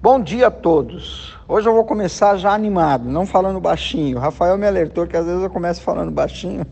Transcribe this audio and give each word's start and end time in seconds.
Bom 0.00 0.20
dia 0.20 0.46
a 0.46 0.50
todos. 0.50 1.36
Hoje 1.48 1.68
eu 1.68 1.72
vou 1.72 1.84
começar 1.84 2.36
já 2.36 2.54
animado, 2.54 3.08
não 3.08 3.26
falando 3.26 3.58
baixinho. 3.58 4.16
O 4.16 4.20
Rafael 4.20 4.56
me 4.56 4.64
alertou 4.64 5.08
que 5.08 5.16
às 5.16 5.26
vezes 5.26 5.42
eu 5.42 5.50
começo 5.50 5.82
falando 5.82 6.12
baixinho. 6.12 6.64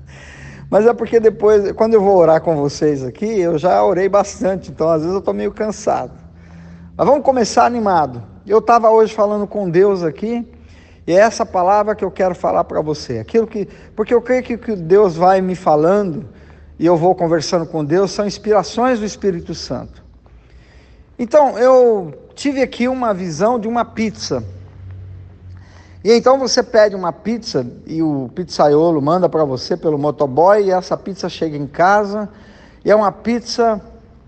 Mas 0.68 0.84
é 0.84 0.92
porque 0.92 1.18
depois, 1.18 1.72
quando 1.72 1.94
eu 1.94 2.02
vou 2.02 2.18
orar 2.18 2.42
com 2.42 2.54
vocês 2.56 3.02
aqui, 3.02 3.24
eu 3.24 3.56
já 3.56 3.82
orei 3.82 4.10
bastante, 4.10 4.70
então 4.70 4.90
às 4.90 5.00
vezes 5.00 5.14
eu 5.14 5.20
estou 5.20 5.32
meio 5.32 5.52
cansado. 5.52 6.12
Mas 6.98 7.06
vamos 7.06 7.24
começar 7.24 7.64
animado. 7.64 8.22
Eu 8.46 8.58
estava 8.58 8.90
hoje 8.90 9.14
falando 9.14 9.46
com 9.46 9.70
Deus 9.70 10.02
aqui, 10.02 10.46
e 11.06 11.12
é 11.12 11.16
essa 11.16 11.46
palavra 11.46 11.94
que 11.94 12.04
eu 12.04 12.10
quero 12.10 12.34
falar 12.34 12.64
para 12.64 12.82
você. 12.82 13.20
Aquilo 13.20 13.46
que, 13.46 13.66
porque 13.96 14.12
eu 14.12 14.20
creio 14.20 14.42
que 14.42 14.54
o 14.56 14.58
que 14.58 14.76
Deus 14.76 15.16
vai 15.16 15.40
me 15.40 15.54
falando 15.54 16.28
e 16.78 16.84
eu 16.84 16.98
vou 16.98 17.14
conversando 17.14 17.64
com 17.64 17.82
Deus 17.82 18.10
são 18.10 18.26
inspirações 18.26 18.98
do 18.98 19.06
Espírito 19.06 19.54
Santo. 19.54 20.04
Então, 21.18 21.58
eu 21.58 22.14
tive 22.40 22.62
aqui 22.62 22.88
uma 22.88 23.12
visão 23.12 23.60
de 23.60 23.68
uma 23.68 23.84
pizza. 23.84 24.42
E 26.02 26.10
então 26.10 26.38
você 26.38 26.62
pede 26.62 26.96
uma 26.96 27.12
pizza 27.12 27.66
e 27.86 28.02
o 28.02 28.30
pizzaiolo 28.34 29.02
manda 29.02 29.28
para 29.28 29.44
você 29.44 29.76
pelo 29.76 29.98
motoboy 29.98 30.64
e 30.64 30.70
essa 30.70 30.96
pizza 30.96 31.28
chega 31.28 31.54
em 31.54 31.66
casa 31.66 32.30
e 32.82 32.90
é 32.90 32.96
uma 32.96 33.12
pizza 33.12 33.78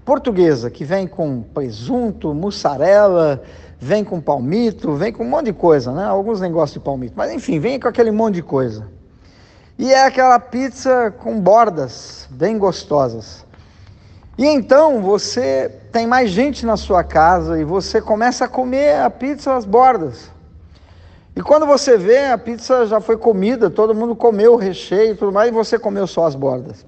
portuguesa 0.04 0.70
que 0.70 0.84
vem 0.84 1.06
com 1.06 1.40
presunto, 1.54 2.34
mussarela, 2.34 3.42
vem 3.80 4.04
com 4.04 4.20
palmito, 4.20 4.92
vem 4.92 5.10
com 5.10 5.24
um 5.24 5.30
monte 5.30 5.46
de 5.46 5.54
coisa, 5.54 5.90
né? 5.90 6.04
Alguns 6.04 6.38
nem 6.38 6.52
gostam 6.52 6.80
de 6.80 6.84
palmito, 6.84 7.14
mas 7.16 7.32
enfim, 7.32 7.58
vem 7.58 7.80
com 7.80 7.88
aquele 7.88 8.10
monte 8.10 8.34
de 8.34 8.42
coisa. 8.42 8.86
E 9.78 9.90
é 9.90 10.04
aquela 10.04 10.38
pizza 10.38 11.10
com 11.18 11.40
bordas 11.40 12.28
bem 12.30 12.58
gostosas. 12.58 13.46
E 14.36 14.46
então 14.46 15.02
você 15.02 15.68
tem 15.92 16.06
mais 16.06 16.30
gente 16.30 16.64
na 16.64 16.76
sua 16.76 17.04
casa 17.04 17.60
e 17.60 17.64
você 17.64 18.00
começa 18.00 18.46
a 18.46 18.48
comer 18.48 19.00
a 19.00 19.10
pizza 19.10 19.54
às 19.54 19.64
bordas. 19.64 20.30
E 21.36 21.42
quando 21.42 21.66
você 21.66 21.96
vê, 21.96 22.26
a 22.26 22.38
pizza 22.38 22.86
já 22.86 23.00
foi 23.00 23.16
comida, 23.16 23.70
todo 23.70 23.94
mundo 23.94 24.14
comeu 24.14 24.54
o 24.54 24.56
recheio 24.56 25.12
e 25.12 25.16
tudo 25.16 25.32
mais, 25.32 25.48
e 25.48 25.52
você 25.52 25.78
comeu 25.78 26.06
só 26.06 26.26
as 26.26 26.34
bordas. 26.34 26.84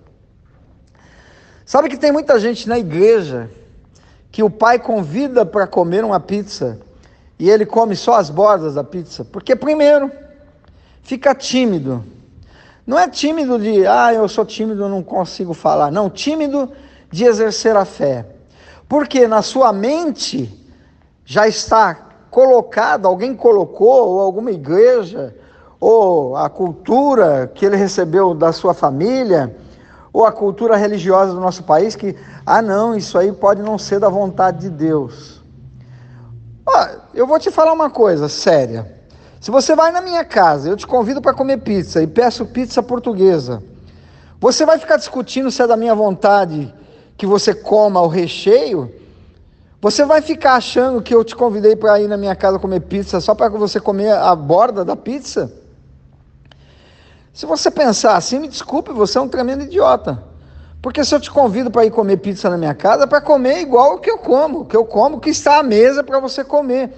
Sabe 1.64 1.88
que 1.88 1.96
tem 1.96 2.12
muita 2.12 2.38
gente 2.38 2.68
na 2.68 2.78
igreja 2.78 3.50
que 4.30 4.42
o 4.42 4.50
pai 4.50 4.78
convida 4.78 5.46
para 5.46 5.66
comer 5.66 6.04
uma 6.04 6.20
pizza 6.20 6.78
e 7.38 7.48
ele 7.48 7.64
come 7.64 7.96
só 7.96 8.14
as 8.14 8.28
bordas 8.28 8.74
da 8.74 8.84
pizza, 8.84 9.24
porque 9.24 9.56
primeiro 9.56 10.10
fica 11.02 11.34
tímido. 11.34 12.04
Não 12.86 12.98
é 12.98 13.08
tímido 13.08 13.58
de, 13.58 13.86
ah, 13.86 14.12
eu 14.12 14.28
sou 14.28 14.44
tímido, 14.44 14.88
não 14.88 15.02
consigo 15.02 15.54
falar. 15.54 15.90
Não, 15.90 16.10
tímido 16.10 16.70
de 17.14 17.24
exercer 17.24 17.76
a 17.76 17.84
fé. 17.84 18.26
Porque 18.88 19.28
na 19.28 19.40
sua 19.40 19.72
mente 19.72 20.52
já 21.24 21.46
está 21.46 21.94
colocado, 22.28 23.06
alguém 23.06 23.36
colocou, 23.36 24.08
ou 24.08 24.20
alguma 24.20 24.50
igreja, 24.50 25.32
ou 25.78 26.36
a 26.36 26.50
cultura 26.50 27.50
que 27.54 27.64
ele 27.64 27.76
recebeu 27.76 28.34
da 28.34 28.52
sua 28.52 28.74
família, 28.74 29.56
ou 30.12 30.26
a 30.26 30.32
cultura 30.32 30.76
religiosa 30.76 31.32
do 31.32 31.40
nosso 31.40 31.62
país, 31.62 31.94
que, 31.94 32.16
ah, 32.44 32.60
não, 32.60 32.96
isso 32.96 33.16
aí 33.16 33.30
pode 33.30 33.62
não 33.62 33.78
ser 33.78 34.00
da 34.00 34.08
vontade 34.08 34.62
de 34.62 34.70
Deus. 34.70 35.40
eu 37.14 37.28
vou 37.28 37.38
te 37.38 37.50
falar 37.52 37.72
uma 37.72 37.90
coisa 37.90 38.28
séria. 38.28 38.92
Se 39.40 39.52
você 39.52 39.76
vai 39.76 39.92
na 39.92 40.00
minha 40.00 40.24
casa, 40.24 40.68
eu 40.68 40.76
te 40.76 40.86
convido 40.86 41.22
para 41.22 41.32
comer 41.32 41.58
pizza 41.58 42.02
e 42.02 42.08
peço 42.08 42.44
pizza 42.46 42.82
portuguesa, 42.82 43.62
você 44.40 44.66
vai 44.66 44.78
ficar 44.78 44.96
discutindo 44.96 45.48
se 45.50 45.62
é 45.62 45.66
da 45.66 45.76
minha 45.76 45.94
vontade 45.94 46.74
que 47.16 47.26
você 47.26 47.54
coma 47.54 48.00
o 48.00 48.08
recheio, 48.08 48.92
você 49.80 50.04
vai 50.04 50.22
ficar 50.22 50.54
achando 50.54 51.02
que 51.02 51.14
eu 51.14 51.22
te 51.22 51.36
convidei 51.36 51.76
para 51.76 52.00
ir 52.00 52.08
na 52.08 52.16
minha 52.16 52.34
casa 52.34 52.58
comer 52.58 52.80
pizza 52.80 53.20
só 53.20 53.34
para 53.34 53.50
você 53.50 53.78
comer 53.78 54.12
a 54.12 54.34
borda 54.34 54.84
da 54.84 54.96
pizza? 54.96 55.52
Se 57.34 57.46
você 57.46 57.70
pensar 57.70 58.16
assim, 58.16 58.38
me 58.38 58.48
desculpe, 58.48 58.92
você 58.92 59.18
é 59.18 59.20
um 59.20 59.28
tremendo 59.28 59.64
idiota. 59.64 60.22
Porque 60.80 61.04
se 61.04 61.14
eu 61.14 61.20
te 61.20 61.30
convido 61.30 61.70
para 61.70 61.84
ir 61.84 61.90
comer 61.90 62.18
pizza 62.18 62.48
na 62.48 62.56
minha 62.56 62.74
casa, 62.74 63.04
é 63.04 63.06
para 63.06 63.20
comer 63.20 63.60
igual 63.60 63.94
o 63.94 63.98
que 63.98 64.10
eu 64.10 64.18
como, 64.18 64.60
o 64.60 64.64
que 64.64 64.76
eu 64.76 64.84
como, 64.84 65.18
que 65.18 65.30
está 65.30 65.58
à 65.58 65.62
mesa 65.62 66.04
para 66.04 66.20
você 66.20 66.44
comer. 66.44 66.92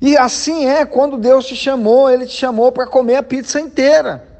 E 0.00 0.16
assim 0.16 0.66
é 0.66 0.84
quando 0.84 1.16
Deus 1.16 1.46
te 1.46 1.54
chamou, 1.54 2.10
Ele 2.10 2.26
te 2.26 2.36
chamou 2.36 2.72
para 2.72 2.86
comer 2.86 3.16
a 3.16 3.22
pizza 3.22 3.60
inteira. 3.60 4.33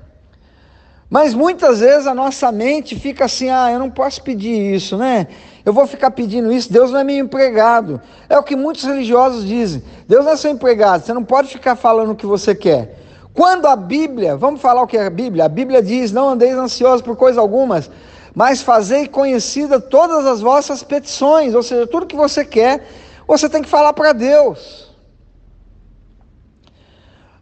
Mas 1.09 1.35
muitas 1.35 1.81
vezes 1.81 2.07
a 2.07 2.15
nossa 2.15 2.51
mente 2.51 2.99
fica 2.99 3.27
assim: 3.27 3.51
ah, 3.51 3.71
eu 3.71 3.79
não 3.79 3.91
posso 3.91 4.23
pedir 4.23 4.75
isso, 4.75 4.97
né? 4.97 5.27
Eu 5.65 5.73
vou 5.73 5.87
ficar 5.87 6.11
pedindo 6.11 6.53
isso, 6.53 6.73
Deus 6.73 6.91
não 6.91 7.01
é 7.01 7.05
meu 7.05 7.17
empregado. 7.17 8.01
É 8.29 8.39
o 8.39 8.43
que 8.43 8.57
muitos 8.57 8.85
religiosos 8.85 9.47
dizem: 9.47 9.83
Deus 10.09 10.25
não 10.25 10.33
é 10.33 10.37
seu 10.37 10.51
empregado, 10.51 11.05
você 11.05 11.13
não 11.13 11.25
pode 11.25 11.49
ficar 11.49 11.77
falando 11.77 12.13
o 12.13 12.17
que 12.17 12.27
você 12.27 12.55
quer. 12.55 12.99
Quando 13.33 13.67
a 13.67 13.75
Bíblia, 13.75 14.37
vamos 14.37 14.61
falar 14.61 14.83
o 14.83 14.87
que 14.87 14.97
é 14.97 15.07
a 15.07 15.11
Bíblia? 15.11 15.45
A 15.45 15.49
Bíblia 15.49 15.83
diz: 15.83 16.13
não 16.13 16.31
andeis 16.31 16.57
ansiosos 16.57 17.03
por 17.03 17.17
coisa 17.17 17.41
algumas, 17.41 17.91
mas 18.35 18.63
fazei 18.63 19.07
conhecida 19.07 19.81
todas 19.81 20.27
as 20.27 20.41
vossas 20.41 20.83
petições, 20.83 21.55
ou 21.55 21.63
seja, 21.63 21.87
tudo 21.87 22.07
que 22.07 22.17
você 22.17 22.45
quer, 22.45 22.87
você 23.27 23.49
tem 23.49 23.63
que 23.63 23.69
falar 23.69 23.93
para 23.93 24.13
Deus. 24.13 24.93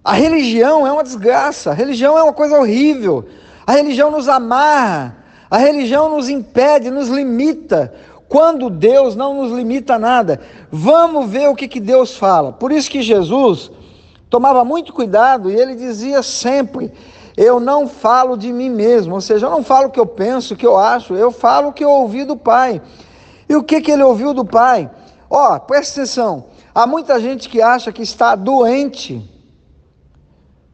A 0.05 0.15
religião 0.15 0.87
é 0.87 0.93
uma 0.93 1.05
desgraça, 1.05 1.71
a 1.71 1.75
religião 1.75 2.19
é 2.19 2.23
uma 2.23 2.33
coisa 2.33 2.59
horrível. 2.59 3.25
A 3.67 3.73
religião 3.73 4.11
nos 4.11 4.29
amarra, 4.29 5.17
a 5.51 5.57
religião 5.59 6.09
nos 6.09 6.29
impede, 6.29 6.91
nos 6.91 7.09
limita, 7.09 7.93
quando 8.29 8.71
Deus 8.71 9.15
não 9.15 9.35
nos 9.35 9.53
limita 9.53 9.95
a 9.95 9.99
nada. 9.99 10.41
Vamos 10.71 11.29
ver 11.29 11.49
o 11.49 11.55
que, 11.55 11.69
que 11.69 11.79
Deus 11.79 12.17
fala. 12.17 12.53
Por 12.53 12.73
isso 12.73 12.91
que 12.91 13.03
Jesus 13.03 13.71
tomava 14.31 14.65
muito 14.65 14.93
cuidado 14.93 15.51
e 15.51 15.55
ele 15.55 15.75
dizia 15.75 16.23
sempre: 16.23 16.93
Eu 17.37 17.61
não 17.61 17.87
falo 17.87 18.37
de 18.37 18.51
mim 18.51 18.71
mesmo, 18.71 19.15
ou 19.15 19.21
seja, 19.21 19.47
eu 19.47 19.51
não 19.51 19.63
falo 19.63 19.89
o 19.89 19.91
que 19.91 20.01
eu 20.01 20.07
penso, 20.07 20.55
o 20.55 20.57
que 20.57 20.67
eu 20.67 20.79
acho, 20.79 21.15
eu 21.15 21.31
falo 21.31 21.69
o 21.69 21.73
que 21.73 21.85
eu 21.85 21.91
ouvi 21.91 22.25
do 22.25 22.37
Pai. 22.37 22.81
E 23.49 23.55
o 23.55 23.63
que, 23.63 23.83
que 23.83 23.91
ele 23.91 24.03
ouviu 24.03 24.33
do 24.33 24.47
Pai? 24.47 24.91
Ó, 25.29 25.55
oh, 25.55 25.61
presta 25.61 26.01
atenção: 26.01 26.47
há 26.75 26.87
muita 26.87 27.21
gente 27.21 27.49
que 27.49 27.61
acha 27.61 27.93
que 27.93 28.03
está 28.03 28.35
doente 28.35 29.32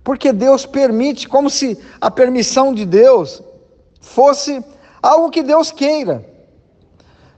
porque 0.08 0.32
Deus 0.32 0.64
permite, 0.64 1.28
como 1.28 1.50
se 1.50 1.78
a 2.00 2.10
permissão 2.10 2.72
de 2.72 2.86
Deus 2.86 3.42
fosse 4.00 4.64
algo 5.02 5.28
que 5.28 5.42
Deus 5.42 5.70
queira. 5.70 6.24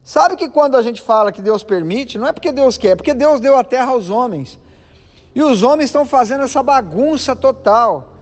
Sabe 0.05 0.37
que 0.37 0.49
quando 0.49 0.77
a 0.77 0.83
gente 0.83 1.03
fala 1.03 1.33
que 1.33 1.43
Deus 1.43 1.65
permite, 1.65 2.17
não 2.17 2.29
é 2.29 2.33
porque 2.33 2.53
Deus 2.53 2.79
quer, 2.79 2.91
é 2.91 2.95
porque 2.95 3.13
Deus 3.13 3.41
deu 3.41 3.59
a 3.59 3.65
terra 3.65 3.91
aos 3.91 4.09
homens. 4.09 4.57
E 5.35 5.43
os 5.43 5.65
homens 5.65 5.87
estão 5.87 6.07
fazendo 6.07 6.45
essa 6.45 6.63
bagunça 6.63 7.35
total, 7.35 8.15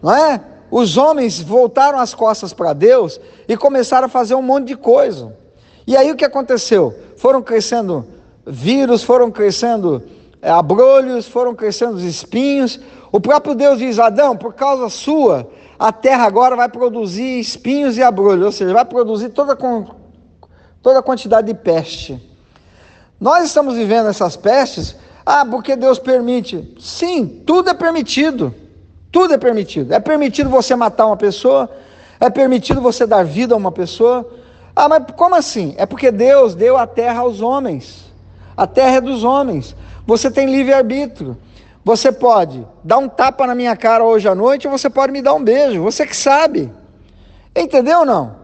não 0.00 0.14
é? 0.14 0.40
Os 0.70 0.96
homens 0.96 1.40
voltaram 1.40 1.98
as 1.98 2.14
costas 2.14 2.52
para 2.52 2.72
Deus 2.72 3.20
e 3.48 3.56
começaram 3.56 4.06
a 4.06 4.08
fazer 4.08 4.36
um 4.36 4.42
monte 4.42 4.68
de 4.68 4.76
coisa. 4.76 5.36
E 5.88 5.96
aí 5.96 6.12
o 6.12 6.14
que 6.14 6.24
aconteceu? 6.24 6.96
Foram 7.16 7.42
crescendo 7.42 8.06
vírus, 8.46 9.02
foram 9.02 9.28
crescendo 9.28 10.04
abrolhos, 10.42 11.28
foram 11.28 11.54
crescendo 11.54 11.94
os 11.94 12.02
espinhos. 12.02 12.80
O 13.10 13.20
próprio 13.20 13.54
Deus 13.54 13.78
diz: 13.78 13.98
Adão, 13.98 14.36
por 14.36 14.54
causa 14.54 14.88
sua, 14.88 15.48
a 15.78 15.92
terra 15.92 16.24
agora 16.24 16.56
vai 16.56 16.68
produzir 16.68 17.38
espinhos 17.38 17.96
e 17.96 18.02
abrolhos, 18.02 18.46
ou 18.46 18.52
seja, 18.52 18.72
vai 18.72 18.84
produzir 18.84 19.28
toda, 19.28 19.56
toda 20.82 20.98
a 20.98 21.02
quantidade 21.02 21.46
de 21.46 21.54
peste. 21.54 22.20
Nós 23.20 23.44
estamos 23.44 23.74
vivendo 23.76 24.08
essas 24.08 24.36
pestes, 24.36 24.96
ah, 25.24 25.46
porque 25.46 25.76
Deus 25.76 25.98
permite. 25.98 26.74
Sim, 26.80 27.42
tudo 27.46 27.70
é 27.70 27.74
permitido. 27.74 28.52
Tudo 29.12 29.34
é 29.34 29.38
permitido. 29.38 29.92
É 29.92 30.00
permitido 30.00 30.50
você 30.50 30.74
matar 30.74 31.06
uma 31.06 31.16
pessoa, 31.16 31.70
é 32.18 32.30
permitido 32.30 32.80
você 32.80 33.06
dar 33.06 33.24
vida 33.24 33.54
a 33.54 33.56
uma 33.56 33.70
pessoa. 33.70 34.28
Ah, 34.74 34.88
mas 34.88 35.04
como 35.16 35.34
assim? 35.34 35.74
É 35.76 35.84
porque 35.86 36.10
Deus 36.10 36.54
deu 36.54 36.76
a 36.76 36.86
terra 36.86 37.20
aos 37.20 37.40
homens. 37.40 38.10
A 38.56 38.66
terra 38.66 38.96
é 38.96 39.00
dos 39.00 39.22
homens. 39.22 39.76
Você 40.06 40.30
tem 40.30 40.50
livre-arbítrio. 40.50 41.36
Você 41.84 42.12
pode 42.12 42.66
dar 42.84 42.98
um 42.98 43.08
tapa 43.08 43.46
na 43.46 43.54
minha 43.54 43.76
cara 43.76 44.04
hoje 44.04 44.28
à 44.28 44.34
noite 44.34 44.68
ou 44.68 44.76
você 44.76 44.88
pode 44.88 45.12
me 45.12 45.20
dar 45.20 45.34
um 45.34 45.42
beijo. 45.42 45.82
Você 45.82 46.06
que 46.06 46.16
sabe. 46.16 46.72
Entendeu 47.54 48.00
ou 48.00 48.06
não? 48.06 48.36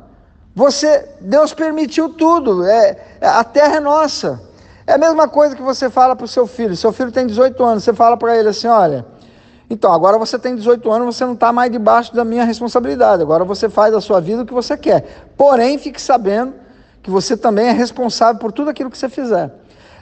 Você, 0.54 1.08
Deus 1.20 1.54
permitiu 1.54 2.08
tudo. 2.08 2.64
É, 2.64 2.96
a 3.20 3.44
terra 3.44 3.76
é 3.76 3.80
nossa. 3.80 4.42
É 4.86 4.94
a 4.94 4.98
mesma 4.98 5.28
coisa 5.28 5.54
que 5.54 5.62
você 5.62 5.88
fala 5.88 6.16
para 6.16 6.24
o 6.24 6.28
seu 6.28 6.46
filho. 6.46 6.74
Seu 6.74 6.92
filho 6.92 7.12
tem 7.12 7.26
18 7.26 7.62
anos. 7.62 7.84
Você 7.84 7.92
fala 7.94 8.16
para 8.16 8.36
ele 8.36 8.48
assim: 8.48 8.66
olha, 8.66 9.06
então 9.70 9.92
agora 9.92 10.18
você 10.18 10.38
tem 10.38 10.56
18 10.56 10.90
anos, 10.90 11.14
você 11.14 11.24
não 11.24 11.34
está 11.34 11.52
mais 11.52 11.70
debaixo 11.70 12.14
da 12.14 12.24
minha 12.24 12.44
responsabilidade. 12.44 13.22
Agora 13.22 13.44
você 13.44 13.68
faz 13.68 13.92
da 13.92 14.00
sua 14.00 14.20
vida 14.20 14.42
o 14.42 14.46
que 14.46 14.52
você 14.52 14.76
quer. 14.76 15.30
Porém, 15.36 15.78
fique 15.78 16.00
sabendo 16.00 16.54
que 17.02 17.10
você 17.10 17.36
também 17.36 17.68
é 17.68 17.72
responsável 17.72 18.40
por 18.40 18.50
tudo 18.50 18.70
aquilo 18.70 18.90
que 18.90 18.98
você 18.98 19.08
fizer. 19.08 19.52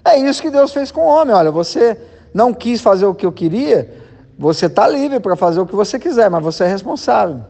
É 0.06 0.18
isso 0.18 0.42
que 0.42 0.50
Deus 0.50 0.72
fez 0.72 0.90
com 0.90 1.02
o 1.02 1.06
homem. 1.06 1.34
Olha, 1.34 1.50
você 1.50 1.98
não 2.32 2.52
quis 2.52 2.80
fazer 2.80 3.06
o 3.06 3.14
que 3.14 3.26
eu 3.26 3.32
queria, 3.32 3.92
você 4.38 4.66
está 4.66 4.86
livre 4.86 5.20
para 5.20 5.36
fazer 5.36 5.60
o 5.60 5.66
que 5.66 5.74
você 5.74 5.98
quiser, 5.98 6.30
mas 6.30 6.42
você 6.42 6.64
é 6.64 6.68
responsável. 6.68 7.40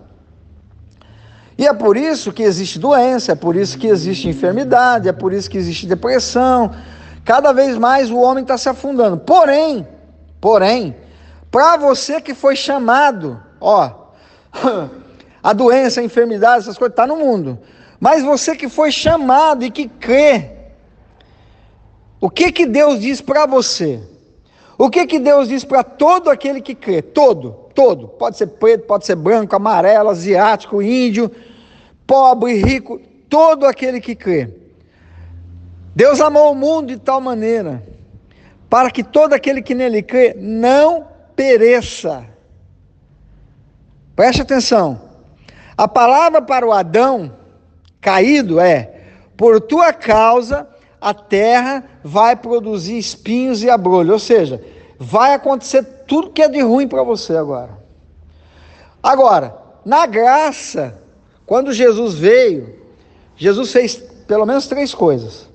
E 1.59 1.67
é 1.67 1.73
por 1.73 1.97
isso 1.97 2.33
que 2.33 2.43
existe 2.43 2.79
doença, 2.79 3.33
é 3.33 3.35
por 3.35 3.57
isso 3.57 3.79
que 3.79 3.87
existe 3.87 4.29
enfermidade, 4.29 5.09
é 5.09 5.13
por 5.13 5.33
isso 5.33 5.51
que 5.51 5.57
existe 5.57 5.87
depressão, 5.87 6.71
Cada 7.27 7.53
vez 7.53 7.77
mais 7.77 8.09
o 8.09 8.19
homem 8.19 8.43
está 8.43 8.57
se 8.57 8.69
afundando. 8.69 9.19
Porém, 9.19 9.87
porém, 10.41 10.97
para 11.51 11.77
você 11.77 12.21
que 12.21 12.33
foi 12.35 12.55
chamado, 12.55 13.43
ó, 13.61 13.91
a 15.43 15.53
doença, 15.53 16.01
a 16.01 16.05
enfermidade, 16.05 16.59
essas 16.61 16.79
coisas, 16.79 16.93
está 16.93 17.05
no 17.05 17.17
mundo. 17.17 17.59
Mas 17.99 18.23
você 18.23 18.55
que 18.55 18.69
foi 18.69 18.93
chamado 18.93 19.65
e 19.65 19.73
que 19.73 19.89
crê, 19.89 20.56
o 22.21 22.31
que 22.31 22.51
que 22.51 22.67
Deus 22.67 23.01
diz 23.01 23.21
para 23.21 23.47
você? 23.47 24.01
O 24.79 24.91
que 24.91 25.07
que 25.07 25.19
Deus 25.19 25.49
diz 25.49 25.65
para 25.65 25.83
todo 25.83 26.31
aquele 26.31 26.61
que 26.61 26.75
crê? 26.75 27.01
Todo, 27.01 27.53
todo. 27.75 28.09
Pode 28.09 28.37
ser 28.37 28.47
preto, 28.47 28.87
pode 28.87 29.07
ser 29.07 29.17
branco, 29.17 29.57
amarelo, 29.57 30.11
asiático, 30.11 30.83
índio, 30.83 31.31
pobre, 32.07 32.55
rico, 32.63 33.01
todo 33.29 33.67
aquele 33.67 34.01
que 34.01 34.15
crê. 34.15 34.51
Deus 35.95 36.21
amou 36.21 36.53
o 36.53 36.55
mundo 36.55 36.89
de 36.89 36.99
tal 36.99 37.21
maneira 37.21 37.83
para 38.69 38.91
que 38.91 39.03
todo 39.03 39.33
aquele 39.33 39.63
que 39.63 39.75
nele 39.75 40.03
crê 40.03 40.37
não 40.39 41.07
pereça. 41.35 42.25
Preste 44.15 44.43
atenção. 44.43 45.01
A 45.77 45.87
palavra 45.87 46.43
para 46.43 46.67
o 46.67 46.73
Adão 46.73 47.33
caído 48.01 48.61
é: 48.61 49.05
por 49.37 49.61
tua 49.61 49.93
causa 49.93 50.69
a 51.01 51.15
terra 51.15 51.85
vai 52.03 52.37
produzir 52.37 52.99
espinhos 52.99 53.63
e 53.63 53.71
abrolhos. 53.71 54.13
Ou 54.13 54.19
seja, 54.19 54.63
vai 54.99 55.35
acontecer 55.35 55.83
tudo 56.07 56.31
que 56.31 56.43
é 56.43 56.49
de 56.49 56.61
ruim 56.61 56.89
para 56.89 57.03
você 57.03 57.37
agora. 57.37 57.79
Agora, 59.03 59.57
na 59.85 60.07
graça, 60.07 61.01
quando 61.45 61.73
Jesus 61.73 62.15
veio, 62.15 62.81
Jesus 63.37 63.73
fez 63.73 63.97
pelo 64.27 64.47
menos 64.47 64.67
três 64.67 64.95
coisas. 64.95 65.49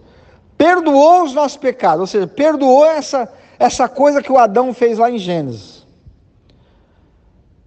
Perdoou 0.57 1.23
os 1.23 1.33
nossos 1.33 1.57
pecados, 1.57 2.01
ou 2.01 2.07
seja, 2.07 2.27
perdoou 2.27 2.85
essa, 2.85 3.31
essa 3.57 3.89
coisa 3.89 4.21
que 4.21 4.31
o 4.31 4.37
Adão 4.37 4.73
fez 4.73 4.97
lá 4.97 5.09
em 5.09 5.17
Gênesis. 5.17 5.85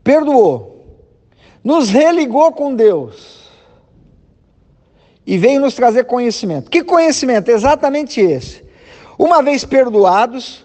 Perdoou. 0.03 0.73
Nos 1.63 1.89
religou 1.89 2.53
com 2.53 2.75
Deus 2.75 3.44
e 5.27 5.39
veio 5.39 5.61
nos 5.61 5.75
trazer 5.75 6.05
conhecimento. 6.05 6.71
Que 6.71 6.83
conhecimento? 6.83 7.51
Exatamente 7.51 8.21
esse. 8.21 8.63
Uma 9.19 9.43
vez 9.43 9.65
perdoados, 9.65 10.65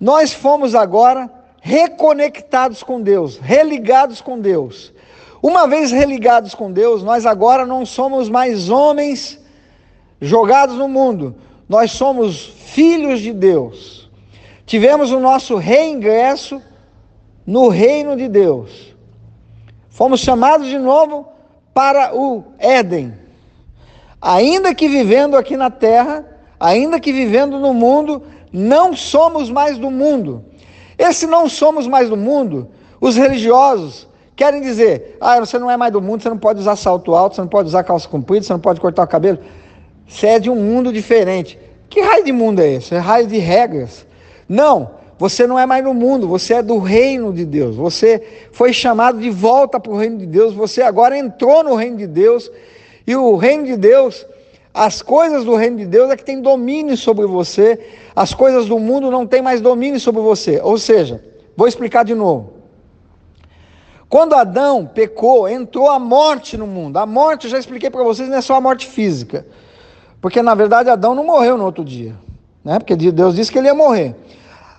nós 0.00 0.32
fomos 0.32 0.74
agora 0.74 1.30
reconectados 1.60 2.82
com 2.82 3.00
Deus, 3.00 3.38
religados 3.38 4.20
com 4.20 4.38
Deus. 4.38 4.92
Uma 5.40 5.66
vez 5.68 5.92
religados 5.92 6.54
com 6.54 6.72
Deus, 6.72 7.02
nós 7.02 7.26
agora 7.26 7.64
não 7.64 7.86
somos 7.86 8.28
mais 8.28 8.68
homens 8.68 9.38
jogados 10.20 10.76
no 10.76 10.88
mundo, 10.88 11.34
nós 11.68 11.92
somos 11.92 12.46
filhos 12.46 13.20
de 13.20 13.32
Deus. 13.32 14.10
Tivemos 14.64 15.12
o 15.12 15.20
nosso 15.20 15.56
reingresso 15.56 16.60
no 17.46 17.68
reino 17.68 18.16
de 18.16 18.28
Deus. 18.28 18.94
Fomos 19.90 20.20
chamados 20.20 20.68
de 20.68 20.78
novo 20.78 21.28
para 21.74 22.14
o 22.14 22.44
Éden 22.58 23.21
ainda 24.22 24.72
que 24.72 24.88
vivendo 24.88 25.36
aqui 25.36 25.56
na 25.56 25.68
terra, 25.68 26.24
ainda 26.60 27.00
que 27.00 27.12
vivendo 27.12 27.58
no 27.58 27.74
mundo, 27.74 28.22
não 28.52 28.94
somos 28.94 29.50
mais 29.50 29.76
do 29.76 29.90
mundo. 29.90 30.44
Esse 30.96 31.26
não 31.26 31.48
somos 31.48 31.88
mais 31.88 32.08
do 32.08 32.16
mundo, 32.16 32.68
os 33.00 33.16
religiosos 33.16 34.06
querem 34.36 34.60
dizer: 34.60 35.16
ah, 35.20 35.40
você 35.40 35.58
não 35.58 35.68
é 35.68 35.76
mais 35.76 35.92
do 35.92 36.00
mundo, 36.00 36.22
você 36.22 36.28
não 36.28 36.38
pode 36.38 36.60
usar 36.60 36.76
salto 36.76 37.14
alto, 37.14 37.34
você 37.34 37.40
não 37.40 37.48
pode 37.48 37.68
usar 37.68 37.82
calça 37.82 38.08
comprida, 38.08 38.46
você 38.46 38.52
não 38.52 38.60
pode 38.60 38.80
cortar 38.80 39.02
o 39.02 39.08
cabelo. 39.08 39.40
Você 40.06 40.26
é 40.28 40.38
de 40.38 40.48
um 40.48 40.56
mundo 40.56 40.92
diferente. 40.92 41.58
Que 41.88 42.00
raio 42.00 42.24
de 42.24 42.32
mundo 42.32 42.60
é 42.60 42.74
esse? 42.74 42.94
É 42.94 42.98
raio 42.98 43.26
de 43.26 43.38
regras. 43.38 44.06
Não, 44.48 44.90
você 45.18 45.46
não 45.46 45.58
é 45.58 45.66
mais 45.66 45.84
no 45.84 45.94
mundo, 45.94 46.28
você 46.28 46.54
é 46.54 46.62
do 46.62 46.78
reino 46.78 47.32
de 47.32 47.44
Deus. 47.44 47.76
Você 47.76 48.48
foi 48.52 48.72
chamado 48.72 49.18
de 49.18 49.30
volta 49.30 49.80
para 49.80 49.92
o 49.92 49.96
reino 49.96 50.18
de 50.18 50.26
Deus, 50.26 50.54
você 50.54 50.82
agora 50.82 51.16
entrou 51.16 51.62
no 51.64 51.74
reino 51.74 51.96
de 51.96 52.06
Deus 52.06 52.50
e 53.06 53.16
o 53.16 53.36
reino 53.36 53.66
de 53.66 53.76
Deus, 53.76 54.26
as 54.72 55.02
coisas 55.02 55.44
do 55.44 55.54
reino 55.54 55.76
de 55.78 55.86
Deus 55.86 56.10
é 56.10 56.16
que 56.16 56.24
tem 56.24 56.40
domínio 56.40 56.96
sobre 56.96 57.26
você, 57.26 57.78
as 58.14 58.32
coisas 58.32 58.66
do 58.66 58.78
mundo 58.78 59.10
não 59.10 59.26
têm 59.26 59.42
mais 59.42 59.60
domínio 59.60 60.00
sobre 60.00 60.22
você. 60.22 60.60
Ou 60.62 60.78
seja, 60.78 61.22
vou 61.56 61.68
explicar 61.68 62.04
de 62.04 62.14
novo. 62.14 62.54
Quando 64.08 64.34
Adão 64.34 64.84
pecou, 64.86 65.48
entrou 65.48 65.88
a 65.88 65.98
morte 65.98 66.56
no 66.56 66.66
mundo. 66.66 66.98
A 66.98 67.06
morte, 67.06 67.44
eu 67.46 67.50
já 67.50 67.58
expliquei 67.58 67.90
para 67.90 68.02
vocês, 68.02 68.28
não 68.28 68.36
é 68.36 68.42
só 68.42 68.54
a 68.54 68.60
morte 68.60 68.86
física. 68.86 69.46
Porque 70.20 70.40
na 70.40 70.54
verdade 70.54 70.88
Adão 70.88 71.14
não 71.14 71.24
morreu 71.24 71.58
no 71.58 71.64
outro 71.64 71.84
dia, 71.84 72.14
né? 72.64 72.78
Porque 72.78 72.94
Deus 72.94 73.34
disse 73.34 73.50
que 73.50 73.58
ele 73.58 73.66
ia 73.66 73.74
morrer. 73.74 74.14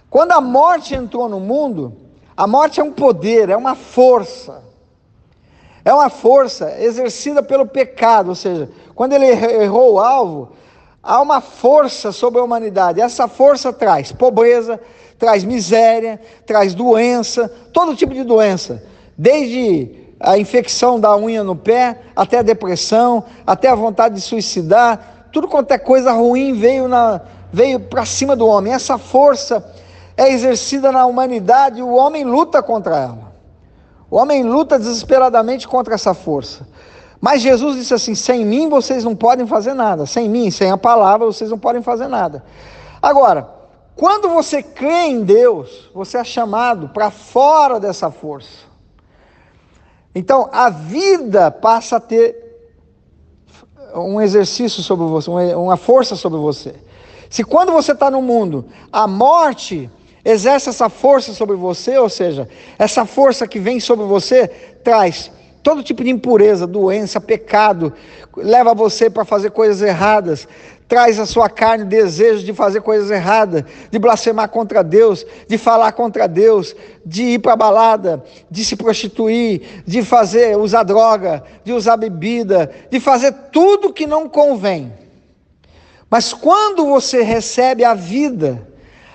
Quando 0.10 0.32
a 0.32 0.40
morte 0.40 0.96
entrou 0.96 1.28
no 1.28 1.40
mundo, 1.40 1.98
a 2.38 2.48
morte 2.48 2.80
é 2.80 2.84
um 2.84 2.92
poder, 2.92 3.50
é 3.50 3.58
uma 3.58 3.76
força. 3.76 4.64
É 5.86 5.94
uma 5.94 6.10
força 6.10 6.76
exercida 6.80 7.44
pelo 7.44 7.66
pecado, 7.66 8.30
ou 8.30 8.36
seja, 8.36 8.70
quando 8.96 9.14
ele 9.14 9.26
errou 9.26 9.94
o 9.94 10.00
alvo, 10.00 10.54
há 11.02 11.22
uma 11.22 11.42
força 11.42 12.12
sobre 12.12 12.40
a 12.40 12.44
humanidade. 12.44 13.02
Essa 13.02 13.28
força 13.28 13.74
traz 13.74 14.12
pobreza, 14.12 14.80
traz 15.20 15.44
miséria, 15.44 16.20
traz 16.46 16.74
doença, 16.74 17.52
todo 17.74 17.96
tipo 17.96 18.14
de 18.14 18.24
doença, 18.24 18.84
desde 19.18 20.04
a 20.20 20.38
infecção 20.38 20.98
da 20.98 21.18
unha 21.18 21.44
no 21.44 21.56
pé, 21.56 22.00
até 22.16 22.40
a 22.40 22.44
depressão, 22.44 23.26
até 23.46 23.68
a 23.68 23.76
vontade 23.76 24.16
de 24.16 24.22
suicidar, 24.22 25.28
tudo 25.34 25.50
quanto 25.50 25.72
é 25.72 25.78
coisa 25.78 26.14
ruim 26.14 26.54
veio, 26.54 26.88
na, 26.88 27.20
veio 27.52 27.80
para 27.80 28.06
cima 28.06 28.36
do 28.36 28.48
homem. 28.48 28.72
Essa 28.72 28.98
força 28.98 29.70
é 30.16 30.32
exercida 30.32 30.94
na 30.94 31.06
humanidade 31.06 31.80
e 31.80 31.84
o 31.84 31.94
homem 31.94 32.24
luta 32.24 32.64
contra 32.64 32.98
ela. 32.98 33.33
O 34.14 34.18
homem 34.18 34.44
luta 34.44 34.78
desesperadamente 34.78 35.68
contra 35.68 35.96
essa 35.96 36.14
força. 36.14 36.68
Mas 37.20 37.42
Jesus 37.42 37.78
disse 37.78 37.96
assim: 37.96 38.14
sem 38.14 38.46
mim 38.46 38.70
vocês 38.70 39.04
não 39.04 39.16
podem 39.16 39.48
fazer 39.48 39.74
nada. 39.74 40.06
Sem 40.06 40.30
mim, 40.30 40.52
sem 40.52 40.70
a 40.70 40.78
palavra, 40.78 41.26
vocês 41.26 41.50
não 41.50 41.58
podem 41.58 41.82
fazer 41.82 42.08
nada. 42.08 42.46
Agora, 43.02 43.50
quando 43.96 44.30
você 44.30 44.62
crê 44.62 45.08
em 45.08 45.24
Deus, 45.24 45.90
você 45.96 46.20
é 46.20 46.24
chamado 46.24 46.90
para 46.90 47.10
fora 47.10 47.80
dessa 47.80 48.12
força. 48.12 48.68
Então, 50.14 50.48
a 50.54 50.70
vida 50.70 51.50
passa 51.50 51.96
a 51.96 52.00
ter 52.00 52.70
um 53.96 54.22
exercício 54.22 54.84
sobre 54.84 55.08
você, 55.08 55.32
uma 55.56 55.76
força 55.76 56.16
sobre 56.16 56.38
você. 56.38 56.76
Se 57.32 57.44
quando 57.44 57.72
você 57.72 57.94
está 57.94 58.12
no 58.12 58.22
mundo, 58.22 58.68
a 58.92 59.08
morte 59.08 59.90
exerce 60.24 60.70
essa 60.70 60.90
força 60.90 61.34
sobre 61.34 61.56
você, 61.56 61.98
ou 61.98 62.10
seja, 62.10 62.48
essa 62.78 63.06
força 63.06 63.48
que 63.48 63.60
vem 63.60 63.80
sobre 63.80 64.06
você 64.06 64.48
traz 64.84 65.32
todo 65.64 65.82
tipo 65.82 66.04
de 66.04 66.10
impureza, 66.10 66.68
doença, 66.68 67.22
pecado, 67.22 67.94
leva 68.36 68.74
você 68.74 69.10
para 69.10 69.24
fazer 69.24 69.52
coisas 69.52 69.82
erradas, 69.82 70.46
traz 70.90 71.18
a 71.18 71.26
sua 71.26 71.50
carne 71.50 71.86
desejo 71.86 72.44
de 72.44 72.54
fazer 72.54 72.82
coisas 72.82 73.10
erradas, 73.10 73.64
de 73.90 73.98
blasfemar 73.98 74.50
contra 74.50 74.84
Deus, 74.84 75.26
de 75.48 75.58
falar 75.58 75.94
contra 75.94 76.28
Deus, 76.28 76.76
de 77.06 77.24
ir 77.24 77.40
para 77.40 77.56
balada, 77.56 78.24
de 78.52 78.66
se 78.66 78.76
prostituir, 78.76 79.84
de 79.88 80.04
fazer, 80.04 80.58
usar 80.58 80.84
droga, 80.84 81.44
de 81.64 81.72
usar 81.72 81.96
bebida, 81.96 82.70
de 82.92 83.00
fazer 83.00 83.32
tudo 83.52 83.94
que 83.94 84.06
não 84.06 84.28
convém. 84.28 84.94
Mas 86.10 86.34
quando 86.34 86.86
você 86.86 87.24
recebe 87.24 87.86
a 87.86 87.94
vida, 87.94 88.68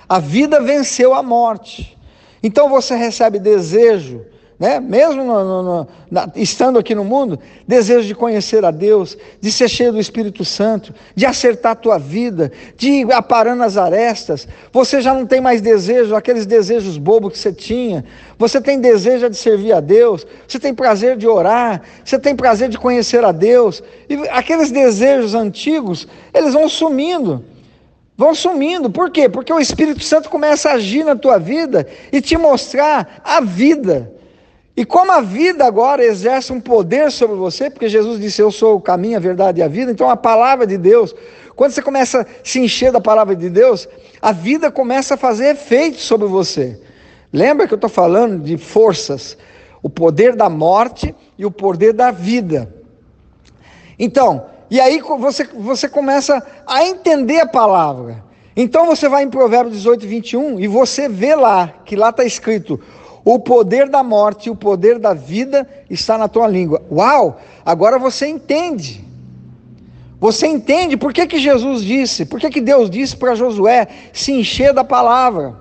a 0.09 0.17
vida 0.17 0.59
venceu 0.59 1.13
a 1.13 1.21
morte. 1.21 1.95
Então 2.41 2.67
você 2.67 2.95
recebe 2.95 3.37
desejo, 3.37 4.25
né? 4.57 4.79
mesmo 4.79 5.23
no, 5.23 5.43
no, 5.43 5.63
no, 5.63 5.87
na, 6.09 6.31
estando 6.35 6.79
aqui 6.79 6.95
no 6.95 7.05
mundo, 7.05 7.39
desejo 7.67 8.07
de 8.07 8.15
conhecer 8.15 8.65
a 8.65 8.71
Deus, 8.71 9.15
de 9.39 9.51
ser 9.51 9.69
cheio 9.69 9.91
do 9.91 9.99
Espírito 9.99 10.43
Santo, 10.43 10.95
de 11.13 11.25
acertar 11.25 11.73
a 11.73 11.75
tua 11.75 11.99
vida, 11.99 12.51
de 12.75 12.89
ir 12.89 13.13
aparando 13.13 13.61
as 13.61 13.77
arestas. 13.77 14.47
Você 14.71 14.99
já 14.99 15.13
não 15.13 15.27
tem 15.27 15.39
mais 15.39 15.61
desejo, 15.61 16.15
aqueles 16.15 16.45
desejos 16.45 16.97
bobos 16.97 17.33
que 17.33 17.37
você 17.37 17.53
tinha. 17.53 18.03
Você 18.37 18.59
tem 18.59 18.81
desejo 18.81 19.29
de 19.29 19.37
servir 19.37 19.73
a 19.73 19.79
Deus, 19.79 20.25
você 20.47 20.57
tem 20.57 20.73
prazer 20.73 21.17
de 21.17 21.27
orar, 21.27 21.83
você 22.03 22.17
tem 22.17 22.35
prazer 22.35 22.69
de 22.69 22.79
conhecer 22.79 23.23
a 23.23 23.31
Deus. 23.31 23.83
E 24.09 24.15
aqueles 24.29 24.71
desejos 24.71 25.35
antigos, 25.35 26.07
eles 26.33 26.53
vão 26.53 26.67
sumindo 26.67 27.43
vão 28.19 28.35
sumindo. 28.35 28.89
Por 28.89 29.09
quê? 29.09 29.29
Porque 29.29 29.53
o 29.53 29.61
Espírito 29.61 30.03
Santo 30.03 30.29
começa 30.29 30.69
a 30.69 30.73
agir 30.73 31.05
na 31.05 31.15
tua 31.15 31.37
vida 31.37 31.87
e 32.11 32.19
te 32.19 32.37
mostrar 32.37 33.21
a 33.23 33.39
vida. 33.39 34.11
E 34.75 34.83
como 34.83 35.09
a 35.13 35.21
vida 35.21 35.65
agora 35.65 36.03
exerce 36.03 36.51
um 36.51 36.59
poder 36.59 37.13
sobre 37.13 37.37
você, 37.37 37.69
porque 37.69 37.87
Jesus 37.87 38.19
disse: 38.19 38.41
Eu 38.41 38.51
sou 38.51 38.75
o 38.75 38.81
caminho, 38.81 39.15
a 39.15 39.21
verdade 39.21 39.61
e 39.61 39.63
a 39.63 39.69
vida, 39.69 39.89
então 39.89 40.09
a 40.09 40.17
palavra 40.17 40.67
de 40.67 40.77
Deus, 40.77 41.15
quando 41.55 41.71
você 41.71 41.81
começa 41.81 42.21
a 42.23 42.25
se 42.43 42.59
encher 42.59 42.91
da 42.91 42.99
palavra 42.99 43.37
de 43.37 43.49
Deus, 43.49 43.87
a 44.21 44.33
vida 44.33 44.69
começa 44.69 45.13
a 45.13 45.17
fazer 45.17 45.51
efeito 45.51 46.01
sobre 46.01 46.27
você. 46.27 46.77
Lembra 47.31 47.67
que 47.67 47.73
eu 47.73 47.77
estou 47.77 47.89
falando 47.89 48.43
de 48.43 48.57
forças, 48.57 49.37
o 49.81 49.89
poder 49.89 50.35
da 50.35 50.49
morte 50.49 51.15
e 51.37 51.45
o 51.45 51.51
poder 51.51 51.93
da 51.93 52.11
vida. 52.11 52.73
Então, 53.97 54.45
e 54.69 54.79
aí 54.79 54.99
você, 54.99 55.43
você 55.45 55.89
começa 55.89 56.45
a 56.65 56.85
entender 56.85 57.39
a 57.39 57.47
palavra. 57.47 58.23
Então 58.55 58.85
você 58.85 59.07
vai 59.07 59.23
em 59.23 59.29
Provérbios 59.29 59.77
18, 59.77 60.05
21 60.05 60.59
e 60.59 60.67
você 60.67 61.07
vê 61.07 61.33
lá, 61.33 61.73
que 61.85 61.95
lá 61.95 62.09
está 62.09 62.23
escrito: 62.23 62.79
o 63.23 63.39
poder 63.39 63.89
da 63.89 64.03
morte 64.03 64.47
e 64.47 64.49
o 64.49 64.55
poder 64.55 64.99
da 64.99 65.13
vida 65.13 65.67
está 65.89 66.17
na 66.17 66.27
tua 66.27 66.47
língua. 66.47 66.81
Uau! 66.91 67.39
Agora 67.65 67.97
você 67.97 68.27
entende. 68.27 69.05
Você 70.19 70.45
entende 70.47 70.97
por 70.97 71.13
que, 71.13 71.25
que 71.25 71.39
Jesus 71.39 71.81
disse, 71.81 72.25
por 72.25 72.39
que, 72.39 72.49
que 72.49 72.59
Deus 72.59 72.89
disse 72.89 73.15
para 73.15 73.35
Josué 73.35 73.87
se 74.11 74.33
encher 74.33 74.73
da 74.73 74.83
palavra. 74.83 75.55